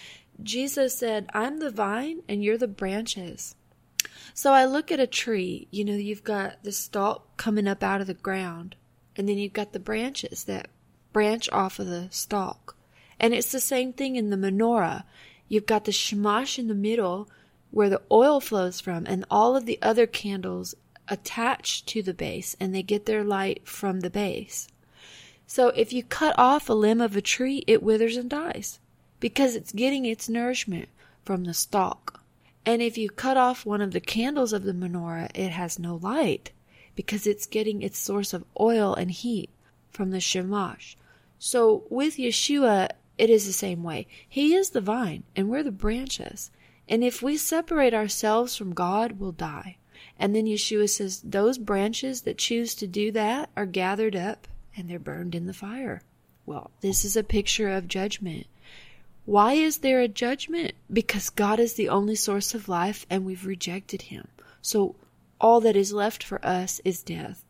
Jesus 0.43 0.97
said, 0.97 1.29
I'm 1.35 1.59
the 1.59 1.71
vine 1.71 2.23
and 2.29 2.43
you're 2.43 2.57
the 2.57 2.69
branches. 2.69 3.57
So 4.33 4.53
I 4.53 4.65
look 4.65 4.91
at 4.91 5.01
a 5.01 5.07
tree, 5.07 5.67
you 5.71 5.85
know, 5.85 5.95
you've 5.95 6.25
got 6.25 6.63
the 6.63 6.73
stalk 6.73 7.37
coming 7.37 7.67
up 7.67 7.83
out 7.83 8.01
of 8.01 8.07
the 8.07 8.15
ground, 8.15 8.77
and 9.17 9.29
then 9.29 9.37
you've 9.37 9.53
got 9.53 9.73
the 9.73 9.81
branches 9.81 10.45
that 10.45 10.69
branch 11.13 11.51
off 11.51 11.79
of 11.79 11.87
the 11.87 12.09
stalk. 12.11 12.77
And 13.21 13.35
it's 13.35 13.53
the 13.53 13.61
same 13.61 13.93
thing 13.93 14.17
in 14.17 14.31
the 14.31 14.37
menorah. 14.37 15.05
You've 15.49 15.67
got 15.67 15.85
the 15.85 15.93
shamash 15.93 16.59
in 16.59 16.69
the 16.69 16.75
middle 16.75 17.29
where 17.71 17.91
the 17.91 18.03
oil 18.11 18.41
flows 18.41 18.81
from, 18.81 19.07
and 19.07 19.25
all 19.31 19.57
of 19.57 19.67
the 19.67 19.79
other 19.83 20.07
candles 20.07 20.75
attached 21.09 21.87
to 21.89 22.03
the 22.03 22.15
base 22.15 22.57
and 22.61 22.75
they 22.75 22.83
get 22.83 23.07
their 23.07 23.25
light 23.25 23.67
from 23.67 24.01
the 24.01 24.11
base. 24.11 24.69
So 25.47 25.69
if 25.69 25.93
you 25.93 26.03
cut 26.03 26.35
off 26.39 26.69
a 26.69 26.73
limb 26.73 27.01
of 27.01 27.17
a 27.17 27.21
tree, 27.21 27.65
it 27.67 27.83
withers 27.83 28.17
and 28.17 28.31
dies 28.31 28.79
because 29.21 29.55
it's 29.55 29.73
getting 29.73 30.05
its 30.05 30.29
nourishment 30.29 30.89
from 31.25 31.45
the 31.45 31.55
stalk. 31.55 32.21
And 32.65 32.81
if 32.81 32.97
you 32.97 33.11
cut 33.11 33.37
off 33.37 33.67
one 33.67 33.81
of 33.81 33.93
the 33.93 34.01
candles 34.01 34.53
of 34.53 34.63
the 34.63 34.73
menorah, 34.73 35.31
it 35.35 35.51
has 35.51 35.79
no 35.79 35.97
light 35.97 36.53
because 36.95 37.27
it's 37.27 37.47
getting 37.47 37.83
its 37.83 37.99
source 37.99 38.33
of 38.33 38.45
oil 38.59 38.95
and 38.95 39.11
heat 39.11 39.51
from 39.91 40.11
the 40.11 40.21
shamash. 40.21 40.97
So 41.39 41.85
with 41.91 42.17
Yeshua, 42.17 42.91
it 43.19 43.31
is 43.31 43.47
the 43.47 43.53
same 43.53 43.83
way. 43.83 44.07
He 44.29 44.55
is 44.55 44.71
the 44.71 44.81
vine 44.81 45.25
and 45.37 45.49
we're 45.49 45.63
the 45.63 45.73
branches. 45.73 46.51
And 46.89 47.05
if 47.05 47.23
we 47.23 47.37
separate 47.37 47.95
ourselves 47.95 48.57
from 48.57 48.75
God, 48.75 49.19
we'll 49.19 49.33
die. 49.33 49.77
And 50.23 50.37
then 50.37 50.47
Yeshua 50.47 50.89
says, 50.89 51.21
Those 51.25 51.59
branches 51.59 52.21
that 52.23 52.39
choose 52.39 52.77
to 52.77 52.87
do 52.87 53.11
that 53.11 53.51
are 53.57 53.67
gathered 53.67 54.15
up 54.15 54.47
and 54.77 54.89
they're 54.89 55.01
burned 55.01 55.35
in 55.35 55.47
the 55.47 55.53
fire. 55.53 56.01
Well, 56.47 56.71
this 56.81 57.05
is 57.05 57.17
a 57.17 57.25
picture 57.25 57.69
of 57.69 57.89
judgment. 57.89 58.47
Why 59.25 59.55
is 59.55 59.79
there 59.79 60.01
a 60.01 60.07
judgment? 60.07 60.75
Because 60.93 61.29
God 61.29 61.59
is 61.59 61.75
the 61.75 61.89
only 61.89 62.15
source 62.15 62.55
of 62.55 62.69
life 62.69 63.05
and 63.11 63.25
we've 63.25 63.45
rejected 63.45 64.03
Him. 64.03 64.29
So 64.61 64.95
all 65.41 65.61
that 65.61 65.75
is 65.75 65.93
left 65.93 66.23
for 66.23 66.39
us 66.47 66.81
is 66.85 67.03
death. 67.03 67.45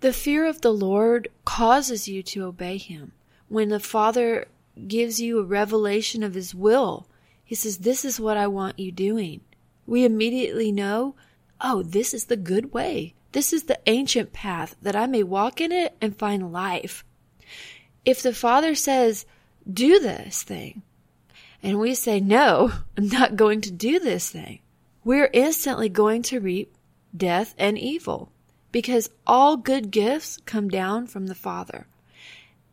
The 0.00 0.12
fear 0.12 0.46
of 0.46 0.60
the 0.60 0.72
Lord 0.72 1.28
causes 1.44 2.08
you 2.08 2.24
to 2.24 2.46
obey 2.46 2.78
Him. 2.78 3.12
When 3.48 3.68
the 3.68 3.78
Father 3.78 4.48
gives 4.88 5.20
you 5.20 5.38
a 5.38 5.44
revelation 5.44 6.24
of 6.24 6.34
His 6.34 6.52
will, 6.52 7.06
He 7.44 7.54
says, 7.54 7.78
This 7.78 8.04
is 8.04 8.18
what 8.18 8.36
I 8.36 8.48
want 8.48 8.80
you 8.80 8.90
doing. 8.90 9.42
We 9.86 10.04
immediately 10.04 10.72
know 10.72 11.14
oh, 11.60 11.82
this 11.82 12.14
is 12.14 12.26
the 12.26 12.36
good 12.36 12.72
way. 12.72 13.14
This 13.32 13.52
is 13.52 13.64
the 13.64 13.80
ancient 13.86 14.32
path 14.32 14.76
that 14.82 14.94
I 14.94 15.06
may 15.06 15.22
walk 15.22 15.60
in 15.60 15.72
it 15.72 15.96
and 16.00 16.16
find 16.16 16.52
life. 16.52 17.04
If 18.04 18.22
the 18.22 18.34
Father 18.34 18.74
says, 18.74 19.26
do 19.70 19.98
this 19.98 20.42
thing, 20.42 20.82
and 21.62 21.78
we 21.78 21.94
say, 21.94 22.20
no, 22.20 22.72
I'm 22.96 23.08
not 23.08 23.36
going 23.36 23.60
to 23.62 23.70
do 23.70 23.98
this 23.98 24.30
thing, 24.30 24.60
we're 25.04 25.30
instantly 25.32 25.88
going 25.88 26.22
to 26.22 26.40
reap 26.40 26.74
death 27.16 27.54
and 27.58 27.78
evil 27.78 28.30
because 28.72 29.10
all 29.26 29.56
good 29.56 29.90
gifts 29.90 30.38
come 30.46 30.68
down 30.68 31.06
from 31.06 31.26
the 31.26 31.34
Father. 31.34 31.86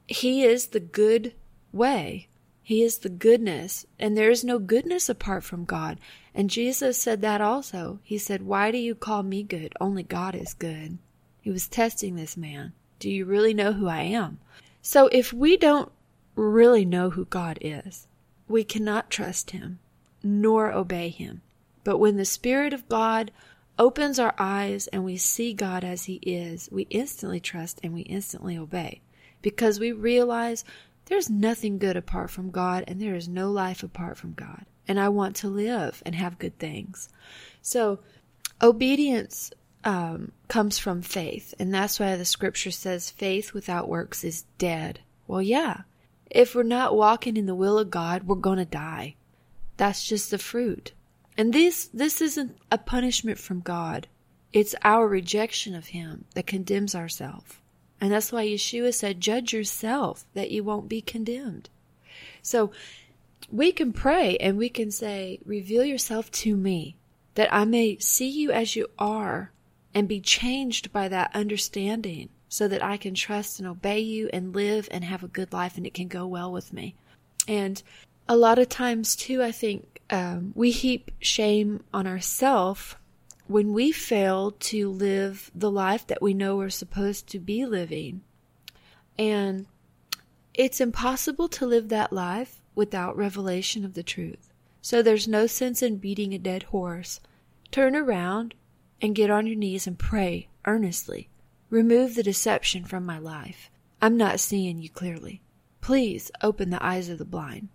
He 0.08 0.44
is 0.44 0.67
the 0.67 0.80
good 0.80 1.34
way. 1.72 2.28
He 2.63 2.84
is 2.84 3.00
the 3.00 3.10
goodness, 3.10 3.86
and 4.00 4.17
there 4.17 4.30
is 4.30 4.44
no 4.44 4.60
goodness 4.60 5.10
apart 5.10 5.44
from 5.44 5.65
God. 5.65 6.00
And 6.34 6.50
Jesus 6.50 6.98
said 6.98 7.22
that 7.22 7.41
also. 7.41 8.00
He 8.04 8.17
said, 8.17 8.44
Why 8.44 8.72
do 8.72 8.78
you 8.78 8.96
call 8.96 9.24
me 9.24 9.44
good? 9.44 9.74
Only 9.82 10.04
God 10.04 10.36
is 10.36 10.54
good. 10.54 10.98
He 11.41 11.52
was 11.52 11.67
testing 11.67 12.15
this 12.15 12.38
man. 12.38 12.74
Do 13.00 13.10
you 13.10 13.26
really 13.26 13.54
know 13.54 13.74
who 13.74 13.88
I 13.88 14.02
am? 14.02 14.39
So 14.82 15.08
if 15.08 15.34
we 15.34 15.58
don't 15.58 15.91
really 16.36 16.86
know 16.86 17.10
who 17.10 17.26
God 17.26 17.58
is, 17.62 18.08
we 18.48 18.63
cannot 18.63 19.10
trust 19.10 19.52
him 19.52 19.80
nor 20.24 20.72
obey 20.72 21.10
him. 21.10 21.41
But 21.84 21.98
when 21.98 22.17
the 22.17 22.26
Spirit 22.26 22.74
of 22.74 22.88
God 22.88 23.32
opens 23.80 24.20
our 24.20 24.36
eyes 24.38 24.88
and 24.88 25.04
we 25.04 25.17
see 25.17 25.54
God 25.54 25.84
as 25.84 26.06
He 26.06 26.15
is, 26.15 26.70
we 26.72 26.84
instantly 26.84 27.39
trust 27.39 27.80
and 27.84 27.94
we 27.94 28.02
instantly 28.02 28.58
obey 28.58 29.02
because 29.41 29.80
we 29.80 29.91
realize 29.91 30.63
there's 31.06 31.30
nothing 31.30 31.80
good 31.80 31.98
apart 31.98 32.30
from 32.30 32.52
God 32.52 32.84
and 32.88 33.02
there 33.02 33.15
is 33.15 33.28
no 33.28 33.52
life 33.52 33.82
apart 33.82 34.17
from 34.17 34.34
God. 34.34 34.65
And 34.88 35.00
I 35.00 35.10
want 35.10 35.36
to 35.38 35.48
live 35.48 36.02
and 36.06 36.15
have 36.15 36.39
good 36.39 36.58
things. 36.58 37.10
So, 37.62 38.00
obedience 38.62 39.52
um, 39.84 40.32
comes 40.48 40.78
from 40.78 41.02
faith. 41.02 41.54
And 41.60 41.74
that's 41.74 42.00
why 42.00 42.15
the 42.15 42.26
scripture 42.26 42.72
says 42.72 43.10
faith 43.10 43.54
without 43.54 43.89
works 43.89 44.24
is 44.24 44.46
dead. 44.58 45.00
Well, 45.28 45.41
yeah. 45.41 45.82
If 46.30 46.56
we're 46.56 46.63
not 46.63 46.96
walking 46.96 47.38
in 47.38 47.46
the 47.46 47.56
will 47.56 47.78
of 47.78 47.91
God, 47.91 48.24
we're 48.24 48.36
going 48.36 48.58
to 48.58 48.65
die. 48.65 49.15
That's 49.78 50.06
just 50.06 50.32
the 50.32 50.38
fruit. 50.38 50.94
And 51.38 51.54
this, 51.54 51.86
this 51.94 52.22
isn't 52.22 52.58
a 52.72 52.78
punishment 52.78 53.39
from 53.39 53.62
God. 53.62 54.08
It's 54.54 54.76
our 54.84 55.08
rejection 55.08 55.76
of 55.76 55.88
Him 55.88 56.26
that 56.36 56.48
condemns 56.48 56.94
ourselves. 56.94 57.56
And 58.00 58.12
that's 58.12 58.32
why 58.32 58.46
Yeshua 58.46 58.94
said, 58.94 59.22
judge 59.22 59.54
yourself 59.54 60.26
that 60.34 60.52
you 60.52 60.63
won't 60.63 60.89
be 60.89 61.02
condemned. 61.02 61.70
So 62.41 62.72
we 63.52 63.72
can 63.72 63.92
pray 63.92 64.38
and 64.38 64.58
we 64.58 64.70
can 64.70 64.92
say, 64.92 65.40
reveal 65.46 65.84
yourself 65.84 66.32
to 66.32 66.56
me 66.56 66.96
that 67.36 67.54
I 67.54 67.66
may 67.66 67.98
see 68.00 68.30
you 68.30 68.52
as 68.52 68.76
you 68.76 68.88
are 68.98 69.52
and 69.94 70.08
be 70.08 70.22
changed 70.22 70.92
by 70.92 71.10
that 71.10 71.36
understanding 71.36 72.30
so 72.48 72.68
that 72.68 72.84
I 72.84 72.98
can 72.98 73.14
trust 73.14 73.60
and 73.60 73.68
obey 73.68 74.00
you 74.00 74.30
and 74.32 74.56
live 74.56 74.88
and 74.92 75.04
have 75.04 75.24
a 75.24 75.28
good 75.28 75.54
life 75.54 75.78
and 75.78 75.86
it 75.86 75.94
can 75.94 76.08
go 76.08 76.26
well 76.26 76.52
with 76.52 76.72
me. 76.72 76.96
And 77.48 77.82
a 78.28 78.36
lot 78.36 78.60
of 78.60 78.70
times 78.70 79.16
too, 79.16 79.44
I 79.44 79.52
think 79.52 80.02
um, 80.10 80.54
we 80.56 80.72
heap 80.72 81.12
shame 81.20 81.84
on 81.94 82.08
ourselves 82.08 82.96
when 83.48 83.74
we 83.74 83.92
fail 83.92 84.52
to 84.52 84.90
live 84.90 85.52
the 85.54 85.72
life 85.72 86.08
that 86.08 86.22
we 86.22 86.34
know 86.34 86.56
we're 86.56 86.70
supposed 86.70 87.28
to 87.28 87.40
be 87.40 87.66
living. 87.66 88.22
And 89.18 89.66
it's 90.54 90.80
impossible 90.80 91.50
to 91.50 91.66
live 91.66 91.90
that 91.90 92.14
life 92.14 92.61
without 92.76 93.18
revelation 93.18 93.84
of 93.86 93.94
the 93.94 94.04
truth. 94.04 94.52
So 94.82 95.02
there's 95.02 95.28
no 95.28 95.48
sense 95.48 95.82
in 95.82 95.98
beating 95.98 96.34
a 96.34 96.40
dead 96.40 96.64
horse. 96.64 97.20
Turn 97.72 97.96
around 97.96 98.56
and 99.02 99.16
get 99.16 99.30
on 99.30 99.48
your 99.48 99.56
knees 99.56 99.88
and 99.88 99.98
pray 99.98 100.48
earnestly. 100.66 101.30
Remove 101.70 102.16
the 102.16 102.24
deception 102.24 102.86
from 102.86 103.06
my 103.06 103.18
life. 103.18 103.70
I'm 104.02 104.18
not 104.18 104.40
seeing 104.40 104.82
you 104.82 104.90
clearly. 104.90 105.42
Please 105.80 106.32
open 106.42 106.70
the 106.70 106.84
eyes 106.84 107.10
of 107.10 107.18
the 107.18 107.26
blind. 107.26 107.70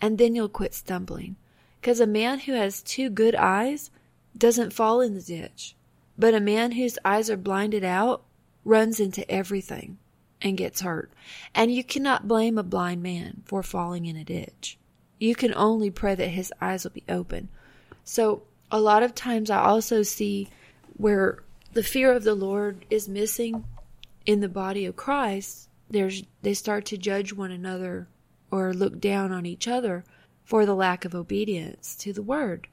And 0.00 0.18
then 0.18 0.34
you'll 0.34 0.48
quit 0.48 0.74
stumbling. 0.74 1.36
Because 1.80 2.00
a 2.00 2.06
man 2.06 2.40
who 2.40 2.52
has 2.52 2.82
two 2.82 3.10
good 3.10 3.34
eyes 3.34 3.90
doesn't 4.36 4.72
fall 4.72 5.00
in 5.00 5.14
the 5.14 5.22
ditch, 5.22 5.74
but 6.18 6.34
a 6.34 6.40
man 6.40 6.72
whose 6.72 6.98
eyes 7.04 7.30
are 7.30 7.36
blinded 7.36 7.84
out 7.84 8.22
runs 8.64 9.00
into 9.00 9.28
everything 9.30 9.98
and 10.42 10.56
gets 10.56 10.80
hurt. 10.80 11.10
And 11.54 11.72
you 11.72 11.84
cannot 11.84 12.28
blame 12.28 12.58
a 12.58 12.62
blind 12.62 13.02
man 13.02 13.42
for 13.44 13.62
falling 13.62 14.06
in 14.06 14.16
a 14.16 14.24
ditch. 14.24 14.78
You 15.18 15.34
can 15.34 15.54
only 15.54 15.90
pray 15.90 16.14
that 16.14 16.28
his 16.28 16.52
eyes 16.60 16.84
will 16.84 16.92
be 16.92 17.04
open. 17.08 17.48
So, 18.04 18.42
a 18.70 18.80
lot 18.80 19.02
of 19.02 19.14
times 19.14 19.50
I 19.50 19.60
also 19.60 20.02
see 20.02 20.48
where 20.96 21.42
the 21.72 21.82
fear 21.82 22.12
of 22.12 22.24
the 22.24 22.34
Lord 22.34 22.84
is 22.88 23.08
missing 23.08 23.64
in 24.26 24.40
the 24.40 24.48
body 24.48 24.86
of 24.86 24.96
Christ. 24.96 25.68
There's 25.88 26.22
they 26.42 26.54
start 26.54 26.84
to 26.86 26.96
judge 26.96 27.32
one 27.32 27.50
another 27.50 28.08
or 28.50 28.72
look 28.72 29.00
down 29.00 29.32
on 29.32 29.46
each 29.46 29.68
other 29.68 30.04
for 30.44 30.66
the 30.66 30.74
lack 30.74 31.04
of 31.04 31.14
obedience 31.14 31.94
to 31.96 32.12
the 32.12 32.22
word. 32.22 32.68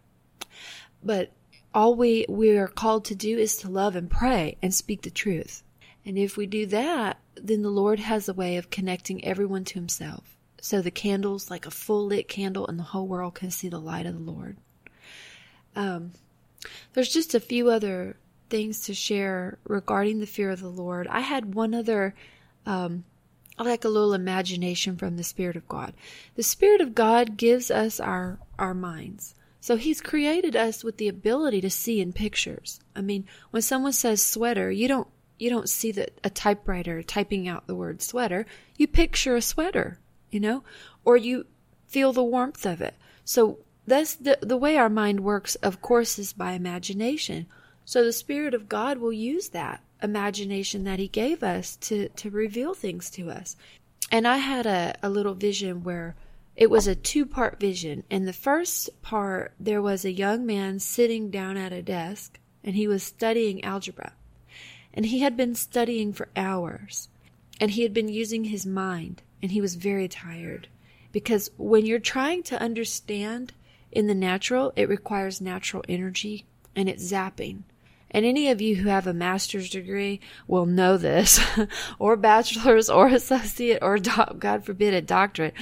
But 1.03 1.31
all 1.73 1.95
we, 1.95 2.25
we 2.27 2.57
are 2.57 2.67
called 2.67 3.05
to 3.05 3.15
do 3.15 3.37
is 3.37 3.57
to 3.57 3.69
love 3.69 3.95
and 3.95 4.09
pray 4.09 4.57
and 4.61 4.73
speak 4.73 5.03
the 5.03 5.11
truth. 5.11 5.63
And 6.07 6.17
if 6.17 6.37
we 6.37 6.45
do 6.45 6.65
that, 6.67 7.19
then 7.35 7.63
the 7.63 7.69
Lord 7.69 7.99
has 7.99 8.29
a 8.29 8.33
way 8.33 8.55
of 8.55 8.69
connecting 8.69 9.25
everyone 9.25 9.65
to 9.65 9.73
himself. 9.73 10.37
So 10.61 10.81
the 10.81 10.89
candle's 10.89 11.51
like 11.51 11.65
a 11.65 11.71
full 11.71 12.05
lit 12.05 12.29
candle 12.29 12.65
and 12.65 12.79
the 12.79 12.83
whole 12.83 13.05
world 13.05 13.35
can 13.35 13.51
see 13.51 13.67
the 13.67 13.77
light 13.77 14.05
of 14.05 14.13
the 14.13 14.31
Lord. 14.31 14.55
Um, 15.75 16.13
there's 16.93 17.11
just 17.11 17.35
a 17.35 17.41
few 17.41 17.69
other 17.69 18.15
things 18.49 18.83
to 18.83 18.93
share 18.93 19.57
regarding 19.65 20.21
the 20.21 20.25
fear 20.25 20.49
of 20.49 20.61
the 20.61 20.69
Lord. 20.69 21.07
I 21.07 21.19
had 21.19 21.53
one 21.53 21.75
other 21.75 22.15
um, 22.65 23.03
like 23.59 23.83
a 23.83 23.89
little 23.89 24.13
imagination 24.13 24.95
from 24.95 25.17
the 25.17 25.25
Spirit 25.25 25.57
of 25.57 25.67
God. 25.67 25.93
The 26.35 26.43
Spirit 26.43 26.79
of 26.79 26.95
God 26.95 27.35
gives 27.35 27.69
us 27.69 27.99
our, 27.99 28.39
our 28.57 28.73
minds. 28.73 29.35
So 29.59 29.75
He's 29.75 29.99
created 29.99 30.55
us 30.55 30.85
with 30.85 30.97
the 30.97 31.09
ability 31.09 31.59
to 31.61 31.69
see 31.69 31.99
in 31.99 32.13
pictures. 32.13 32.79
I 32.95 33.01
mean, 33.01 33.25
when 33.51 33.61
someone 33.61 33.91
says 33.91 34.23
sweater, 34.23 34.71
you 34.71 34.87
don't 34.87 35.09
you 35.39 35.49
don't 35.49 35.69
see 35.69 35.91
the, 35.91 36.07
a 36.23 36.29
typewriter 36.29 37.03
typing 37.03 37.47
out 37.47 37.67
the 37.67 37.75
word 37.75 38.01
sweater. 38.01 38.45
You 38.77 38.87
picture 38.87 39.35
a 39.35 39.41
sweater, 39.41 39.99
you 40.31 40.39
know, 40.39 40.63
or 41.05 41.17
you 41.17 41.45
feel 41.87 42.13
the 42.13 42.23
warmth 42.23 42.65
of 42.65 42.81
it. 42.81 42.95
So 43.23 43.59
that's 43.85 44.15
the 44.15 44.37
the 44.41 44.57
way 44.57 44.77
our 44.77 44.89
mind 44.89 45.21
works. 45.21 45.55
Of 45.55 45.81
course, 45.81 46.19
is 46.19 46.33
by 46.33 46.51
imagination. 46.51 47.47
So 47.85 48.03
the 48.03 48.11
Spirit 48.11 48.53
of 48.53 48.67
God 48.67 48.97
will 48.97 49.13
use 49.13 49.49
that 49.49 49.81
imagination 50.03 50.83
that 50.83 50.99
he 50.99 51.07
gave 51.07 51.43
us 51.43 51.75
to, 51.77 52.09
to 52.09 52.29
reveal 52.29 52.73
things 52.73 53.09
to 53.11 53.31
us. 53.31 53.55
And 54.11 54.27
I 54.27 54.37
had 54.37 54.65
a, 54.65 54.95
a 55.01 55.09
little 55.09 55.33
vision 55.33 55.83
where 55.83 56.15
it 56.55 56.69
was 56.69 56.87
a 56.87 56.95
two 56.95 57.25
part 57.25 57.59
vision. 57.59 58.03
In 58.09 58.25
the 58.25 58.33
first 58.33 58.89
part, 59.01 59.53
there 59.59 59.81
was 59.81 60.03
a 60.03 60.11
young 60.11 60.45
man 60.45 60.79
sitting 60.79 61.29
down 61.29 61.57
at 61.57 61.71
a 61.71 61.81
desk 61.81 62.39
and 62.63 62.75
he 62.75 62.87
was 62.87 63.03
studying 63.03 63.63
algebra. 63.63 64.13
And 64.93 65.05
he 65.05 65.19
had 65.19 65.37
been 65.37 65.55
studying 65.55 66.13
for 66.13 66.29
hours 66.35 67.09
and 67.59 67.71
he 67.71 67.83
had 67.83 67.93
been 67.93 68.09
using 68.09 68.45
his 68.45 68.65
mind 68.65 69.21
and 69.41 69.51
he 69.51 69.61
was 69.61 69.75
very 69.75 70.07
tired. 70.07 70.67
Because 71.11 71.49
when 71.57 71.85
you're 71.85 71.99
trying 71.99 72.43
to 72.43 72.61
understand 72.61 73.53
in 73.91 74.07
the 74.07 74.15
natural, 74.15 74.73
it 74.75 74.89
requires 74.89 75.41
natural 75.41 75.83
energy 75.87 76.45
and 76.75 76.89
it's 76.89 77.11
zapping. 77.11 77.63
And 78.09 78.25
any 78.25 78.49
of 78.49 78.61
you 78.61 78.77
who 78.77 78.89
have 78.89 79.05
a 79.05 79.13
master's 79.13 79.69
degree 79.69 80.21
will 80.47 80.65
know 80.65 80.97
this, 80.97 81.41
or 81.99 82.15
bachelor's, 82.15 82.89
or 82.89 83.07
associate, 83.07 83.79
or 83.81 83.97
doc, 83.97 84.39
God 84.39 84.63
forbid 84.63 84.93
a 84.93 85.01
doctorate. 85.01 85.53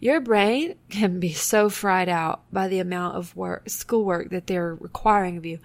Your 0.00 0.20
brain 0.20 0.74
can 0.90 1.18
be 1.18 1.32
so 1.32 1.70
fried 1.70 2.10
out 2.10 2.42
by 2.52 2.68
the 2.68 2.78
amount 2.78 3.16
of 3.16 3.34
work, 3.34 3.70
schoolwork 3.70 4.30
that 4.30 4.46
they're 4.46 4.74
requiring 4.74 5.38
of 5.38 5.46
you. 5.46 5.58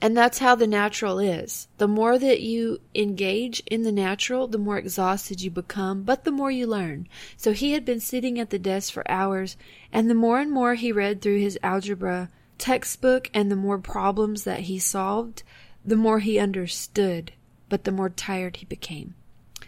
And 0.00 0.16
that's 0.16 0.38
how 0.38 0.54
the 0.54 0.66
natural 0.66 1.18
is. 1.18 1.68
The 1.78 1.88
more 1.88 2.18
that 2.18 2.40
you 2.40 2.80
engage 2.94 3.62
in 3.66 3.82
the 3.82 3.92
natural, 3.92 4.46
the 4.46 4.58
more 4.58 4.78
exhausted 4.78 5.42
you 5.42 5.50
become, 5.50 6.02
but 6.02 6.24
the 6.24 6.32
more 6.32 6.50
you 6.50 6.66
learn. 6.66 7.08
So 7.36 7.52
he 7.52 7.72
had 7.72 7.84
been 7.84 8.00
sitting 8.00 8.38
at 8.38 8.50
the 8.50 8.58
desk 8.58 8.92
for 8.92 9.10
hours, 9.10 9.56
and 9.92 10.08
the 10.08 10.14
more 10.14 10.40
and 10.40 10.50
more 10.50 10.74
he 10.74 10.92
read 10.92 11.20
through 11.20 11.40
his 11.40 11.58
algebra 11.62 12.30
textbook 12.58 13.30
and 13.34 13.50
the 13.50 13.56
more 13.56 13.78
problems 13.78 14.44
that 14.44 14.60
he 14.60 14.78
solved, 14.78 15.42
the 15.84 15.96
more 15.96 16.20
he 16.20 16.38
understood, 16.38 17.32
but 17.68 17.84
the 17.84 17.92
more 17.92 18.08
tired 18.08 18.56
he 18.56 18.66
became. 18.66 19.14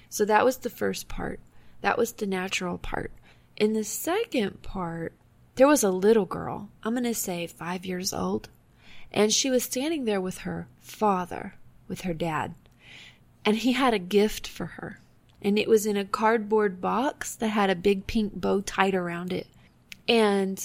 So 0.08 0.24
that 0.24 0.44
was 0.44 0.58
the 0.58 0.70
first 0.70 1.08
part. 1.08 1.40
That 1.80 1.98
was 1.98 2.12
the 2.12 2.26
natural 2.26 2.78
part. 2.78 3.12
In 3.56 3.72
the 3.72 3.84
second 3.84 4.62
part, 4.62 5.12
there 5.56 5.66
was 5.66 5.82
a 5.82 5.90
little 5.90 6.26
girl, 6.26 6.68
I'm 6.82 6.92
going 6.92 7.04
to 7.04 7.14
say 7.14 7.46
five 7.46 7.86
years 7.86 8.12
old, 8.12 8.48
and 9.16 9.32
she 9.32 9.50
was 9.50 9.64
standing 9.64 10.04
there 10.04 10.20
with 10.20 10.38
her 10.38 10.68
father, 10.78 11.54
with 11.88 12.02
her 12.02 12.12
dad, 12.12 12.54
and 13.46 13.56
he 13.56 13.72
had 13.72 13.94
a 13.94 13.98
gift 13.98 14.46
for 14.46 14.66
her. 14.66 15.00
And 15.40 15.58
it 15.58 15.68
was 15.68 15.86
in 15.86 15.96
a 15.96 16.04
cardboard 16.04 16.82
box 16.82 17.34
that 17.36 17.48
had 17.48 17.70
a 17.70 17.74
big 17.74 18.06
pink 18.06 18.34
bow 18.34 18.60
tied 18.60 18.94
around 18.94 19.32
it. 19.32 19.46
And 20.06 20.62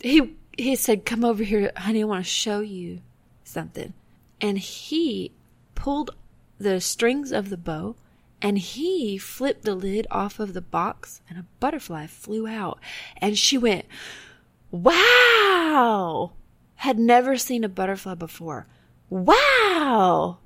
he 0.00 0.36
he 0.58 0.76
said, 0.76 1.06
Come 1.06 1.24
over 1.24 1.42
here, 1.42 1.72
honey, 1.74 2.02
I 2.02 2.04
want 2.04 2.24
to 2.24 2.30
show 2.30 2.60
you 2.60 3.00
something. 3.44 3.94
And 4.42 4.58
he 4.58 5.32
pulled 5.74 6.10
the 6.58 6.82
strings 6.82 7.32
of 7.32 7.48
the 7.48 7.56
bow 7.56 7.96
and 8.42 8.58
he 8.58 9.16
flipped 9.16 9.62
the 9.62 9.74
lid 9.74 10.06
off 10.10 10.38
of 10.38 10.52
the 10.52 10.60
box 10.60 11.22
and 11.30 11.38
a 11.38 11.46
butterfly 11.60 12.08
flew 12.08 12.46
out. 12.46 12.78
And 13.18 13.38
she 13.38 13.56
went, 13.56 13.86
Wow! 14.70 16.32
Had 16.76 16.98
never 16.98 17.36
seen 17.36 17.64
a 17.64 17.68
butterfly 17.68 18.14
before. 18.14 18.66
Wow! 19.08 20.38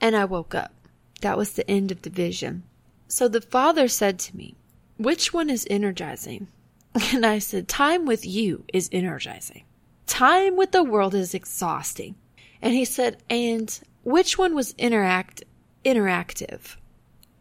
And 0.00 0.16
I 0.16 0.24
woke 0.24 0.54
up. 0.54 0.72
That 1.20 1.36
was 1.36 1.52
the 1.52 1.70
end 1.70 1.90
of 1.90 2.02
the 2.02 2.10
vision. 2.10 2.62
So 3.08 3.28
the 3.28 3.40
Father 3.40 3.88
said 3.88 4.18
to 4.20 4.36
me, 4.36 4.54
Which 4.96 5.32
one 5.32 5.50
is 5.50 5.66
energizing? 5.70 6.48
And 7.12 7.24
I 7.24 7.38
said, 7.38 7.68
Time 7.68 8.04
with 8.04 8.26
you 8.26 8.64
is 8.72 8.88
energizing. 8.92 9.64
Time 10.06 10.56
with 10.56 10.72
the 10.72 10.82
world 10.82 11.14
is 11.14 11.34
exhausting. 11.34 12.16
And 12.60 12.74
he 12.74 12.84
said, 12.84 13.22
And 13.30 13.78
which 14.02 14.38
one 14.38 14.54
was 14.54 14.74
interact 14.76 15.44
interactive? 15.84 16.76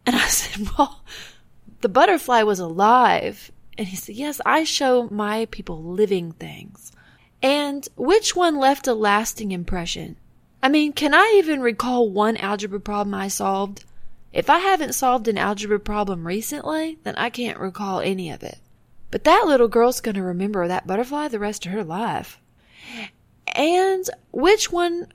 And 0.06 0.16
I 0.16 0.28
said, 0.28 0.68
Well, 0.78 1.04
the 1.82 1.90
butterfly 1.90 2.44
was 2.44 2.60
alive. 2.60 3.52
And 3.78 3.88
he 3.88 3.96
said, 3.96 4.16
Yes, 4.16 4.42
I 4.46 4.64
show 4.64 5.08
my 5.10 5.46
people 5.46 5.82
living 5.82 6.34
things. 6.34 6.92
And 7.42 7.88
which 7.96 8.36
one 8.36 8.58
left 8.58 8.88
a 8.88 8.94
lasting 8.94 9.52
impression? 9.52 10.18
I 10.62 10.68
mean, 10.68 10.92
can 10.92 11.14
I 11.14 11.36
even 11.38 11.62
recall 11.62 12.10
one 12.10 12.36
algebra 12.38 12.80
problem 12.80 13.14
I 13.14 13.30
solved? 13.30 13.86
If 14.34 14.50
I 14.50 14.60
haven't 14.60 14.94
solved 14.94 15.28
an 15.28 15.38
algebra 15.38 15.80
problem 15.80 16.28
recently, 16.28 17.00
then 17.04 17.16
I 17.16 17.30
can't 17.30 17.58
recall 17.58 18.02
any 18.02 18.30
of 18.30 18.44
it. 18.44 18.60
But 19.10 19.24
that 19.24 19.46
little 19.48 19.68
girl's 19.68 20.02
going 20.02 20.16
to 20.16 20.24
remember 20.24 20.68
that 20.68 20.86
butterfly 20.86 21.30
the 21.30 21.40
rest 21.40 21.66
of 21.66 21.72
her 21.72 21.84
life. 21.84 22.40
And 23.56 24.08
which 24.32 24.72
one 24.72 25.08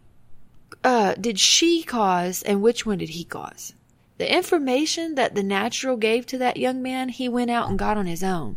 uh, 0.82 1.14
did 1.14 1.38
she 1.38 1.82
cause 1.82 2.42
and 2.42 2.62
which 2.62 2.84
one 2.84 2.98
did 2.98 3.10
he 3.10 3.24
cause? 3.24 3.74
The 4.18 4.32
information 4.32 5.14
that 5.16 5.34
the 5.34 5.42
natural 5.42 5.96
gave 5.96 6.26
to 6.26 6.38
that 6.38 6.56
young 6.56 6.82
man, 6.82 7.08
he 7.08 7.28
went 7.28 7.50
out 7.50 7.68
and 7.68 7.78
got 7.78 7.96
on 7.96 8.06
his 8.06 8.22
own. 8.22 8.56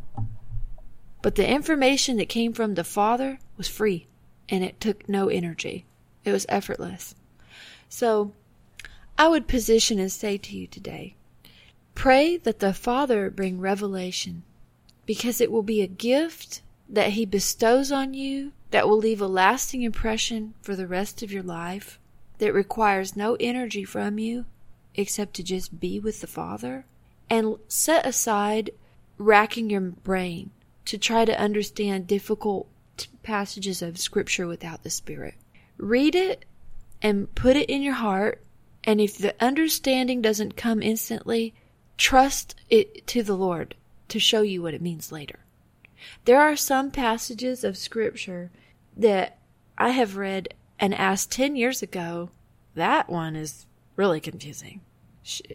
But 1.22 1.36
the 1.36 1.50
information 1.50 2.18
that 2.18 2.30
came 2.30 2.54
from 2.54 2.76
the 2.76 2.84
Father 2.84 3.40
was 3.58 3.68
free 3.68 4.08
and 4.50 4.64
it 4.64 4.80
took 4.80 5.10
no 5.10 5.30
energy. 5.30 5.86
It 6.24 6.32
was 6.32 6.46
effortless. 6.48 7.16
So 7.90 8.34
I 9.18 9.28
would 9.28 9.48
position 9.48 10.00
and 10.00 10.12
say 10.12 10.38
to 10.38 10.58
you 10.58 10.68
today 10.68 11.16
pray 11.96 12.38
that 12.38 12.60
the 12.60 12.74
Father 12.74 13.30
bring 13.30 13.60
revelation 13.60 14.44
because 15.06 15.42
it 15.42 15.52
will 15.52 15.64
be 15.64 15.82
a 15.82 15.88
gift 15.88 16.62
that 16.88 17.12
He 17.12 17.26
bestows 17.26 17.92
on 17.92 18.14
you 18.14 18.52
that 18.72 18.88
will 18.88 18.98
leave 18.98 19.22
a 19.22 19.28
lasting 19.28 19.82
impression 19.82 20.54
for 20.62 20.76
the 20.76 20.88
rest 20.88 21.24
of 21.24 21.32
your 21.32 21.44
life, 21.44 22.00
that 22.38 22.54
requires 22.54 23.16
no 23.16 23.36
energy 23.40 23.84
from 23.84 24.20
you 24.20 24.46
except 24.94 25.34
to 25.36 25.44
just 25.44 25.80
be 25.80 26.00
with 26.00 26.22
the 26.22 26.28
Father, 26.28 26.86
and 27.30 27.56
set 27.68 28.06
aside 28.06 28.70
racking 29.18 29.70
your 29.70 29.82
brain 29.82 30.52
to 30.88 30.98
try 30.98 31.24
to 31.24 31.40
understand 31.40 32.08
difficult 32.08 32.68
passages 33.24 33.82
of 33.82 33.98
Scripture 33.98 34.48
without 34.48 34.84
the 34.84 34.90
Spirit. 34.90 35.36
Read 35.78 36.16
it 36.16 36.46
and 37.02 37.34
put 37.36 37.56
it 37.56 37.70
in 37.70 37.82
your 37.82 37.94
heart 37.94 38.44
and 38.88 39.02
if 39.02 39.18
the 39.18 39.36
understanding 39.44 40.22
doesn't 40.22 40.56
come 40.56 40.82
instantly, 40.82 41.54
trust 41.98 42.56
it 42.70 43.06
to 43.08 43.22
the 43.22 43.36
Lord 43.36 43.76
to 44.08 44.18
show 44.18 44.42
you 44.42 44.62
what 44.62 44.74
it 44.74 44.82
means 44.82 45.12
later. 45.12 45.40
There 46.24 46.40
are 46.40 46.56
some 46.56 46.90
passages 46.90 47.66
of 47.66 47.76
scripture 47.76 48.50
that 48.96 49.40
I 49.78 49.90
have 49.90 50.16
read 50.16 50.54
and 50.80 50.96
asked 50.96 51.32
10 51.32 51.58
years 51.58 51.84
ago. 51.84 52.30
That 52.76 53.10
one 53.10 53.36
is 53.36 53.66
really 53.98 54.22
confusing. 54.22 54.80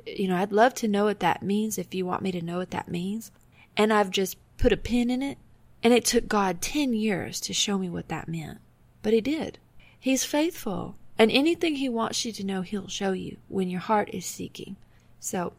You 0.06 0.28
know, 0.28 0.36
I'd 0.36 0.52
love 0.52 0.74
to 0.74 0.88
know 0.88 1.04
what 1.04 1.20
that 1.20 1.42
means 1.42 1.78
if 1.78 1.94
you 1.94 2.04
want 2.04 2.22
me 2.22 2.32
to 2.32 2.42
know 2.42 2.58
what 2.58 2.72
that 2.72 2.88
means. 2.88 3.30
And 3.78 3.94
I've 3.94 4.10
just 4.10 4.36
put 4.62 4.72
a 4.72 4.76
pin 4.76 5.10
in 5.10 5.22
it. 5.22 5.38
And 5.82 5.92
it 5.92 6.04
took 6.04 6.28
God 6.28 6.62
10 6.62 6.92
years 6.92 7.40
to 7.40 7.52
show 7.52 7.76
me 7.76 7.90
what 7.90 8.08
that 8.08 8.28
meant. 8.28 8.58
But 9.02 9.12
He 9.12 9.20
did. 9.20 9.58
He's 9.98 10.22
faithful. 10.22 10.94
And 11.18 11.32
anything 11.32 11.74
He 11.74 11.88
wants 11.88 12.24
you 12.24 12.30
to 12.30 12.44
know, 12.44 12.62
He'll 12.62 12.86
show 12.86 13.10
you 13.10 13.38
when 13.48 13.68
your 13.68 13.80
heart 13.80 14.08
is 14.12 14.24
seeking. 14.24 14.76
So, 15.18 15.54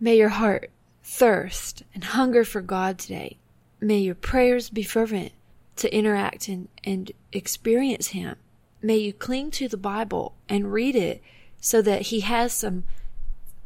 may 0.00 0.16
your 0.16 0.30
heart 0.30 0.70
thirst 1.04 1.82
and 1.94 2.02
hunger 2.02 2.44
for 2.44 2.62
God 2.62 2.98
today. 2.98 3.36
May 3.78 3.98
your 3.98 4.14
prayers 4.14 4.70
be 4.70 4.82
fervent 4.82 5.32
to 5.76 5.94
interact 5.94 6.48
and, 6.48 6.68
and 6.82 7.12
experience 7.32 8.08
Him. 8.08 8.36
May 8.80 8.96
you 8.96 9.12
cling 9.12 9.50
to 9.52 9.68
the 9.68 9.76
Bible 9.76 10.34
and 10.48 10.72
read 10.72 10.96
it 10.96 11.22
so 11.60 11.82
that 11.82 12.02
He 12.02 12.20
has 12.20 12.54
some 12.54 12.84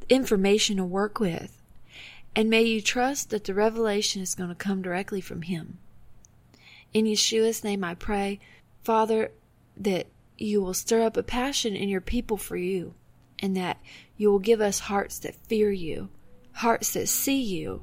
information 0.09 0.79
to 0.79 0.85
work 0.85 1.21
with. 1.21 1.60
And 2.35 2.49
may 2.49 2.63
you 2.63 2.81
trust 2.81 3.31
that 3.31 3.45
the 3.45 3.55
revelation 3.55 4.23
is 4.23 4.35
going 4.35 4.51
to 4.51 4.55
come 4.55 4.83
directly 4.83 5.21
from 5.21 5.43
Him. 5.43 5.79
In 6.93 7.05
Yeshua's 7.05 7.65
name 7.65 7.85
I 7.85 7.95
pray, 7.95 8.41
Father, 8.83 9.33
that 9.77 10.07
you 10.39 10.61
will 10.61 10.75
stir 10.75 11.03
up 11.03 11.17
a 11.17 11.23
passion 11.23 11.77
in 11.77 11.89
your 11.89 12.01
people 12.01 12.37
for 12.37 12.57
you, 12.57 12.95
and 13.39 13.57
that 13.57 13.79
you 14.17 14.31
will 14.31 14.39
give 14.39 14.61
us 14.61 14.79
hearts 14.79 15.19
that 15.21 15.35
fear 15.47 15.71
you, 15.71 16.09
hearts 16.53 16.95
that 16.95 17.09
see 17.09 17.43
you, 17.43 17.83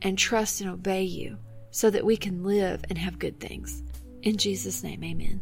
and 0.00 0.18
trust 0.18 0.60
and 0.60 0.70
obey 0.70 1.02
you, 1.02 1.38
so 1.70 1.90
that 1.90 2.04
we 2.04 2.16
can 2.16 2.44
live 2.44 2.84
and 2.88 2.98
have 2.98 3.18
good 3.18 3.38
things. 3.40 3.82
In 4.22 4.36
Jesus' 4.36 4.82
name, 4.82 5.02
amen. 5.04 5.40